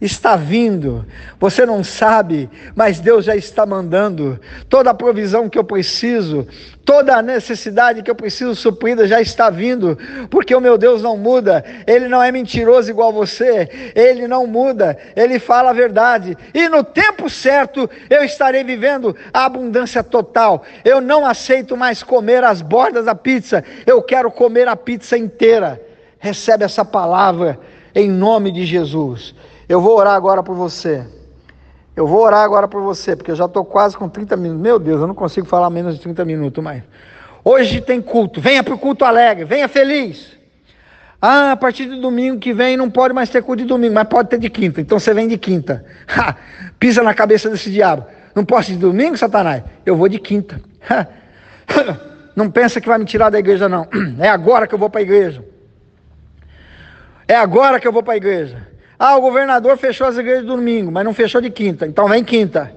está 0.06 0.36
vindo. 0.36 1.06
Você 1.40 1.66
não 1.66 1.84
sabe, 1.84 2.50
mas 2.76 3.00
Deus 3.00 3.26
já 3.26 3.36
está 3.36 3.66
mandando. 3.66 4.40
Toda 4.68 4.90
a 4.90 4.94
provisão 4.94 5.48
que 5.48 5.58
eu 5.58 5.64
preciso, 5.64 6.46
toda 6.84 7.16
a 7.16 7.22
necessidade 7.22 8.04
que 8.04 8.12
eu 8.12 8.16
preciso 8.16 8.54
suprida 8.54 9.08
já 9.08 9.22
está 9.22 9.50
vindo, 9.50 9.98
porque 10.30 10.54
o 10.54 10.60
meu 10.60 10.78
Deus 10.78 11.02
não 11.02 11.18
muda. 11.18 11.64
Ele 11.88 12.08
não 12.08 12.22
é 12.22 12.32
mentiroso 12.32 12.90
igual 12.90 13.14
você. 13.14 13.92
Ele 13.96 14.28
não 14.28 14.46
muda. 14.46 14.98
Ele 15.16 15.40
fala 15.40 15.70
a 15.70 15.74
verdade. 15.74 16.38
E 16.54 16.68
no 16.68 16.84
tempo 16.84 17.30
certo 17.30 17.90
eu 18.10 18.24
estarei 18.24 18.64
vivendo 18.64 19.16
a 19.34 19.46
abundância 19.46 20.04
total. 20.04 20.64
Eu 20.84 21.00
não 21.00 21.26
aceito 21.26 21.78
mais 21.78 22.04
comer 22.04 22.44
as 22.44 22.62
bordas 22.62 23.06
da 23.06 23.16
pizza. 23.16 23.64
Eu 23.86 24.02
quero 24.02 24.30
comer 24.30 24.68
a 24.68 24.76
pizza 24.76 25.18
inteira. 25.18 25.82
Recebe 26.20 26.66
essa 26.66 26.84
palavra 26.84 27.60
em 27.96 28.10
nome 28.10 28.52
de 28.52 28.66
Jesus. 28.66 29.36
Eu 29.68 29.80
vou 29.82 29.98
orar 29.98 30.14
agora 30.14 30.44
por 30.44 30.56
você. 30.56 31.06
Eu 31.96 32.08
vou 32.08 32.22
orar 32.24 32.44
agora 32.44 32.68
por 32.68 32.82
você, 32.82 33.16
porque 33.16 33.32
eu 33.32 33.36
já 33.36 33.46
estou 33.46 33.64
quase 33.64 33.96
com 33.96 34.10
30 34.10 34.36
minutos. 34.36 34.62
Meu 34.62 34.80
Deus, 34.80 35.02
eu 35.02 35.08
não 35.08 35.14
consigo 35.14 35.46
falar 35.46 35.70
menos 35.70 35.96
de 35.96 36.02
30 36.02 36.26
minutos 36.26 36.64
mais. 36.64 36.84
Hoje 37.44 37.82
tem 37.82 38.02
culto. 38.02 38.42
Venha 38.42 38.64
para 38.64 38.74
o 38.74 38.78
culto 38.78 39.06
alegre, 39.06 39.46
venha 39.46 39.68
feliz. 39.68 40.38
Ah, 41.22 41.52
a 41.52 41.56
partir 41.56 41.86
do 41.86 42.02
domingo 42.02 42.40
que 42.40 42.54
vem 42.54 42.76
não 42.76 42.90
pode 42.90 43.14
mais 43.14 43.30
ter 43.30 43.42
culto 43.44 43.62
de 43.62 43.68
domingo, 43.68 43.94
mas 43.94 44.08
pode 44.08 44.30
ter 44.30 44.40
de 44.40 44.50
quinta. 44.50 44.82
Então 44.82 45.00
você 45.00 45.14
vem 45.14 45.28
de 45.28 45.38
quinta. 45.38 45.86
Ha, 46.06 46.36
pisa 46.80 47.02
na 47.02 47.14
cabeça 47.14 47.50
desse 47.50 47.72
diabo. 47.72 48.06
Não 48.36 48.44
posso 48.44 48.72
de 48.72 48.78
domingo, 48.78 49.16
Satanás? 49.16 49.64
Eu 49.86 49.96
vou 49.96 50.10
de 50.10 50.20
quinta. 50.20 50.60
Ha, 50.90 51.08
não 52.36 52.50
pensa 52.52 52.82
que 52.82 52.88
vai 52.88 52.98
me 52.98 53.06
tirar 53.06 53.30
da 53.30 53.40
igreja, 53.40 53.70
não. 53.70 53.88
É 54.20 54.28
agora 54.28 54.68
que 54.68 54.76
eu 54.76 54.80
vou 54.80 54.90
para 54.90 55.00
a 55.00 55.04
igreja. 55.04 55.46
É 57.28 57.36
agora 57.36 57.80
que 57.80 57.88
eu 57.88 57.94
vou 57.94 58.04
para 58.04 58.14
a 58.14 58.18
igreja. 58.18 58.73
Ah, 59.06 59.18
o 59.18 59.22
governador 59.22 59.76
fechou 59.76 60.08
as 60.08 60.18
igrejas 60.18 60.46
domingo, 60.46 60.90
mas 60.90 61.04
não 61.04 61.14
fechou 61.14 61.42
de 61.42 61.50
quinta. 61.50 61.86
Então 61.86 62.08
vem 62.08 62.24
quinta. 62.24 62.74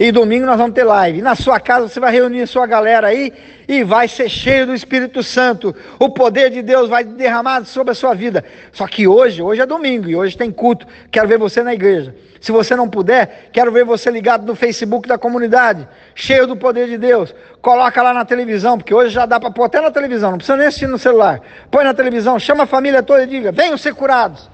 E 0.00 0.10
domingo 0.10 0.46
nós 0.46 0.56
vamos 0.56 0.72
ter 0.72 0.82
live. 0.82 1.20
Na 1.20 1.34
sua 1.34 1.60
casa 1.60 1.86
você 1.86 2.00
vai 2.00 2.10
reunir 2.10 2.40
a 2.40 2.46
sua 2.46 2.66
galera 2.66 3.08
aí 3.08 3.34
e 3.68 3.84
vai 3.84 4.08
ser 4.08 4.30
cheio 4.30 4.64
do 4.64 4.72
Espírito 4.72 5.22
Santo. 5.22 5.76
O 5.98 6.08
poder 6.08 6.48
de 6.48 6.62
Deus 6.62 6.88
vai 6.88 7.04
derramado 7.04 7.66
sobre 7.66 7.92
a 7.92 7.94
sua 7.94 8.14
vida. 8.14 8.42
Só 8.72 8.86
que 8.86 9.06
hoje, 9.06 9.42
hoje 9.42 9.60
é 9.60 9.66
domingo 9.66 10.08
e 10.08 10.16
hoje 10.16 10.38
tem 10.38 10.50
culto. 10.50 10.86
Quero 11.10 11.28
ver 11.28 11.36
você 11.36 11.62
na 11.62 11.74
igreja. 11.74 12.16
Se 12.40 12.50
você 12.50 12.74
não 12.74 12.88
puder, 12.88 13.50
quero 13.52 13.70
ver 13.70 13.84
você 13.84 14.10
ligado 14.10 14.46
no 14.46 14.54
Facebook 14.54 15.06
da 15.06 15.18
comunidade, 15.18 15.86
cheio 16.14 16.46
do 16.46 16.56
poder 16.56 16.88
de 16.88 16.96
Deus. 16.96 17.34
Coloca 17.60 18.02
lá 18.02 18.14
na 18.14 18.24
televisão, 18.24 18.78
porque 18.78 18.94
hoje 18.94 19.10
já 19.10 19.26
dá 19.26 19.38
para 19.38 19.50
pôr 19.50 19.64
até 19.64 19.82
na 19.82 19.90
televisão, 19.90 20.30
não 20.30 20.38
precisa 20.38 20.56
nem 20.56 20.68
assistir 20.68 20.86
no 20.86 20.98
celular. 20.98 21.42
Põe 21.70 21.84
na 21.84 21.92
televisão, 21.92 22.38
chama 22.38 22.64
a 22.64 22.66
família 22.66 23.02
toda 23.02 23.24
e 23.24 23.26
diga: 23.26 23.52
venham 23.52 23.76
ser 23.76 23.92
curados 23.92 24.48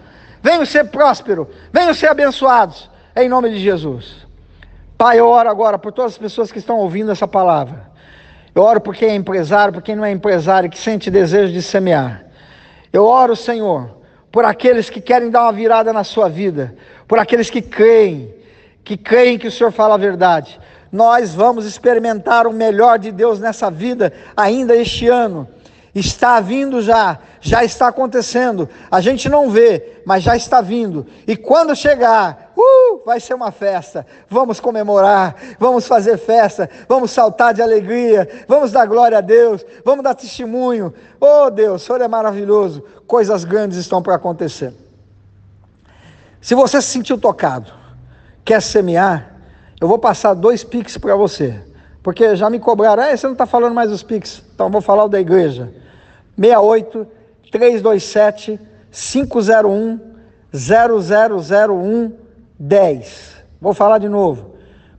venham 0.44 0.66
ser 0.66 0.84
prósperos, 0.84 1.46
venham 1.72 1.94
ser 1.94 2.08
abençoados, 2.08 2.90
em 3.16 3.30
nome 3.30 3.48
de 3.48 3.58
Jesus. 3.58 4.26
Pai, 4.98 5.18
eu 5.18 5.26
oro 5.26 5.48
agora 5.48 5.78
por 5.78 5.90
todas 5.90 6.12
as 6.12 6.18
pessoas 6.18 6.52
que 6.52 6.58
estão 6.58 6.76
ouvindo 6.76 7.10
essa 7.10 7.26
palavra. 7.26 7.90
Eu 8.54 8.62
oro 8.62 8.78
por 8.78 8.94
quem 8.94 9.08
é 9.08 9.14
empresário, 9.14 9.72
por 9.72 9.82
quem 9.82 9.96
não 9.96 10.04
é 10.04 10.12
empresário, 10.12 10.68
que 10.68 10.78
sente 10.78 11.10
desejo 11.10 11.50
de 11.50 11.62
semear. 11.62 12.26
Eu 12.92 13.06
oro, 13.06 13.34
Senhor, 13.34 13.96
por 14.30 14.44
aqueles 14.44 14.90
que 14.90 15.00
querem 15.00 15.30
dar 15.30 15.44
uma 15.44 15.52
virada 15.52 15.94
na 15.94 16.04
sua 16.04 16.28
vida, 16.28 16.76
por 17.08 17.18
aqueles 17.18 17.48
que 17.48 17.62
creem, 17.62 18.34
que 18.84 18.98
creem 18.98 19.38
que 19.38 19.48
o 19.48 19.50
Senhor 19.50 19.72
fala 19.72 19.94
a 19.94 19.98
verdade. 19.98 20.60
Nós 20.92 21.34
vamos 21.34 21.64
experimentar 21.64 22.46
o 22.46 22.52
melhor 22.52 22.98
de 22.98 23.10
Deus 23.10 23.40
nessa 23.40 23.70
vida 23.70 24.12
ainda 24.36 24.76
este 24.76 25.08
ano 25.08 25.48
está 25.94 26.40
vindo 26.40 26.82
já, 26.82 27.18
já 27.40 27.62
está 27.62 27.88
acontecendo. 27.88 28.68
A 28.90 29.00
gente 29.00 29.28
não 29.28 29.48
vê, 29.48 30.02
mas 30.04 30.24
já 30.24 30.36
está 30.36 30.60
vindo. 30.60 31.06
E 31.26 31.36
quando 31.36 31.76
chegar, 31.76 32.52
uh, 32.56 33.02
vai 33.06 33.20
ser 33.20 33.34
uma 33.34 33.52
festa. 33.52 34.04
Vamos 34.28 34.58
comemorar, 34.58 35.36
vamos 35.58 35.86
fazer 35.86 36.18
festa, 36.18 36.68
vamos 36.88 37.12
saltar 37.12 37.54
de 37.54 37.62
alegria, 37.62 38.28
vamos 38.48 38.72
dar 38.72 38.86
glória 38.86 39.18
a 39.18 39.20
Deus, 39.20 39.64
vamos 39.84 40.02
dar 40.02 40.14
testemunho. 40.14 40.92
Oh 41.20 41.48
Deus, 41.48 41.82
o 41.82 41.86
Senhor 41.86 42.00
é 42.00 42.08
maravilhoso. 42.08 42.82
Coisas 43.06 43.44
grandes 43.44 43.78
estão 43.78 44.02
para 44.02 44.16
acontecer. 44.16 44.74
Se 46.40 46.54
você 46.54 46.82
se 46.82 46.88
sentiu 46.88 47.16
tocado, 47.16 47.72
quer 48.44 48.60
semear, 48.60 49.36
eu 49.80 49.86
vou 49.86 49.98
passar 49.98 50.34
dois 50.34 50.64
piques 50.64 50.98
para 50.98 51.14
você. 51.14 51.62
Porque 52.02 52.36
já 52.36 52.50
me 52.50 52.58
cobraram, 52.58 53.02
ah, 53.02 53.16
você 53.16 53.26
não 53.26 53.32
está 53.32 53.46
falando 53.46 53.74
mais 53.74 53.88
dos 53.88 54.02
piques, 54.02 54.42
então 54.54 54.68
vou 54.68 54.82
falar 54.82 55.04
o 55.04 55.08
da 55.08 55.18
igreja. 55.18 55.72
68 56.36 57.06
327 57.50 58.60
501 58.90 60.00
0001 60.52 62.12
10. 62.58 63.44
Vou 63.60 63.74
falar 63.74 63.98
de 63.98 64.08
novo. 64.08 64.54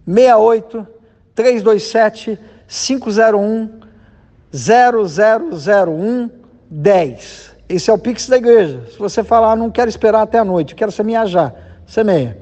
68 0.06 0.88
327 1.34 2.40
501 2.68 3.70
0001 4.54 6.30
10. 6.70 7.56
Esse 7.68 7.90
é 7.90 7.94
o 7.94 7.98
Pix 7.98 8.28
da 8.28 8.38
igreja. 8.38 8.84
Se 8.92 8.98
você 8.98 9.24
falar, 9.24 9.56
não 9.56 9.72
quero 9.72 9.90
esperar 9.90 10.22
até 10.22 10.38
a 10.38 10.46
noite, 10.46 10.76
quero 10.76 10.92
semear 10.92 11.26
já, 11.26 11.52
semeia. 11.88 12.38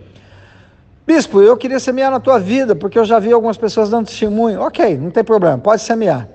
Bispo, 1.06 1.42
eu 1.42 1.58
queria 1.58 1.80
semear 1.80 2.12
na 2.12 2.20
tua 2.20 2.40
vida, 2.40 2.76
porque 2.76 2.98
eu 2.98 3.06
já 3.06 3.20
vi 3.20 3.32
algumas 3.32 3.58
pessoas 3.58 3.90
dando 3.90 4.08
testemunho. 4.08 4.62
Ok, 4.62 4.98
não 4.98 5.12
tem 5.12 5.24
problema, 5.24 5.58
pode 5.58 5.82
semear. 5.82 6.28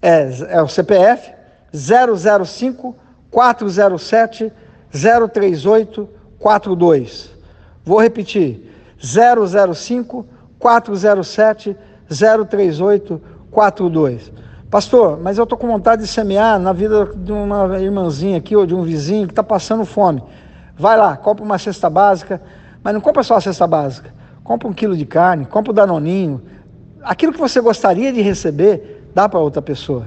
É, 0.00 0.28
é 0.48 0.62
o 0.62 0.68
CPF, 0.68 1.32
005 1.72 2.94
407 3.30 4.52
038 5.32 6.08
42. 6.38 7.30
Vou 7.84 8.00
repetir. 8.00 8.70
005 9.00 10.26
407 10.58 11.76
038 12.08 13.20
42. 13.50 14.32
Pastor, 14.70 15.18
mas 15.20 15.36
eu 15.36 15.44
estou 15.44 15.58
com 15.58 15.66
vontade 15.66 16.02
de 16.02 16.08
semear 16.08 16.58
na 16.58 16.72
vida 16.72 17.04
de 17.14 17.30
uma 17.30 17.78
irmãzinha 17.78 18.38
aqui 18.38 18.56
ou 18.56 18.64
de 18.64 18.74
um 18.74 18.82
vizinho 18.82 19.26
que 19.26 19.32
está 19.32 19.42
passando 19.42 19.84
fome. 19.84 20.22
Vai 20.78 20.96
lá, 20.96 21.16
compra 21.16 21.44
uma 21.44 21.58
cesta 21.58 21.90
básica, 21.90 22.40
mas 22.82 22.94
não 22.94 23.00
compra 23.00 23.22
só 23.22 23.36
a 23.36 23.40
cesta 23.40 23.66
básica. 23.66 24.12
Compra 24.42 24.68
um 24.68 24.72
quilo 24.72 24.96
de 24.96 25.04
carne, 25.04 25.44
compra 25.44 25.72
o 25.72 25.74
danoninho. 25.74 26.40
Aquilo 27.02 27.32
que 27.32 27.38
você 27.38 27.60
gostaria 27.60 28.12
de 28.12 28.22
receber, 28.22 29.10
dá 29.14 29.28
para 29.28 29.38
outra 29.38 29.60
pessoa. 29.60 30.06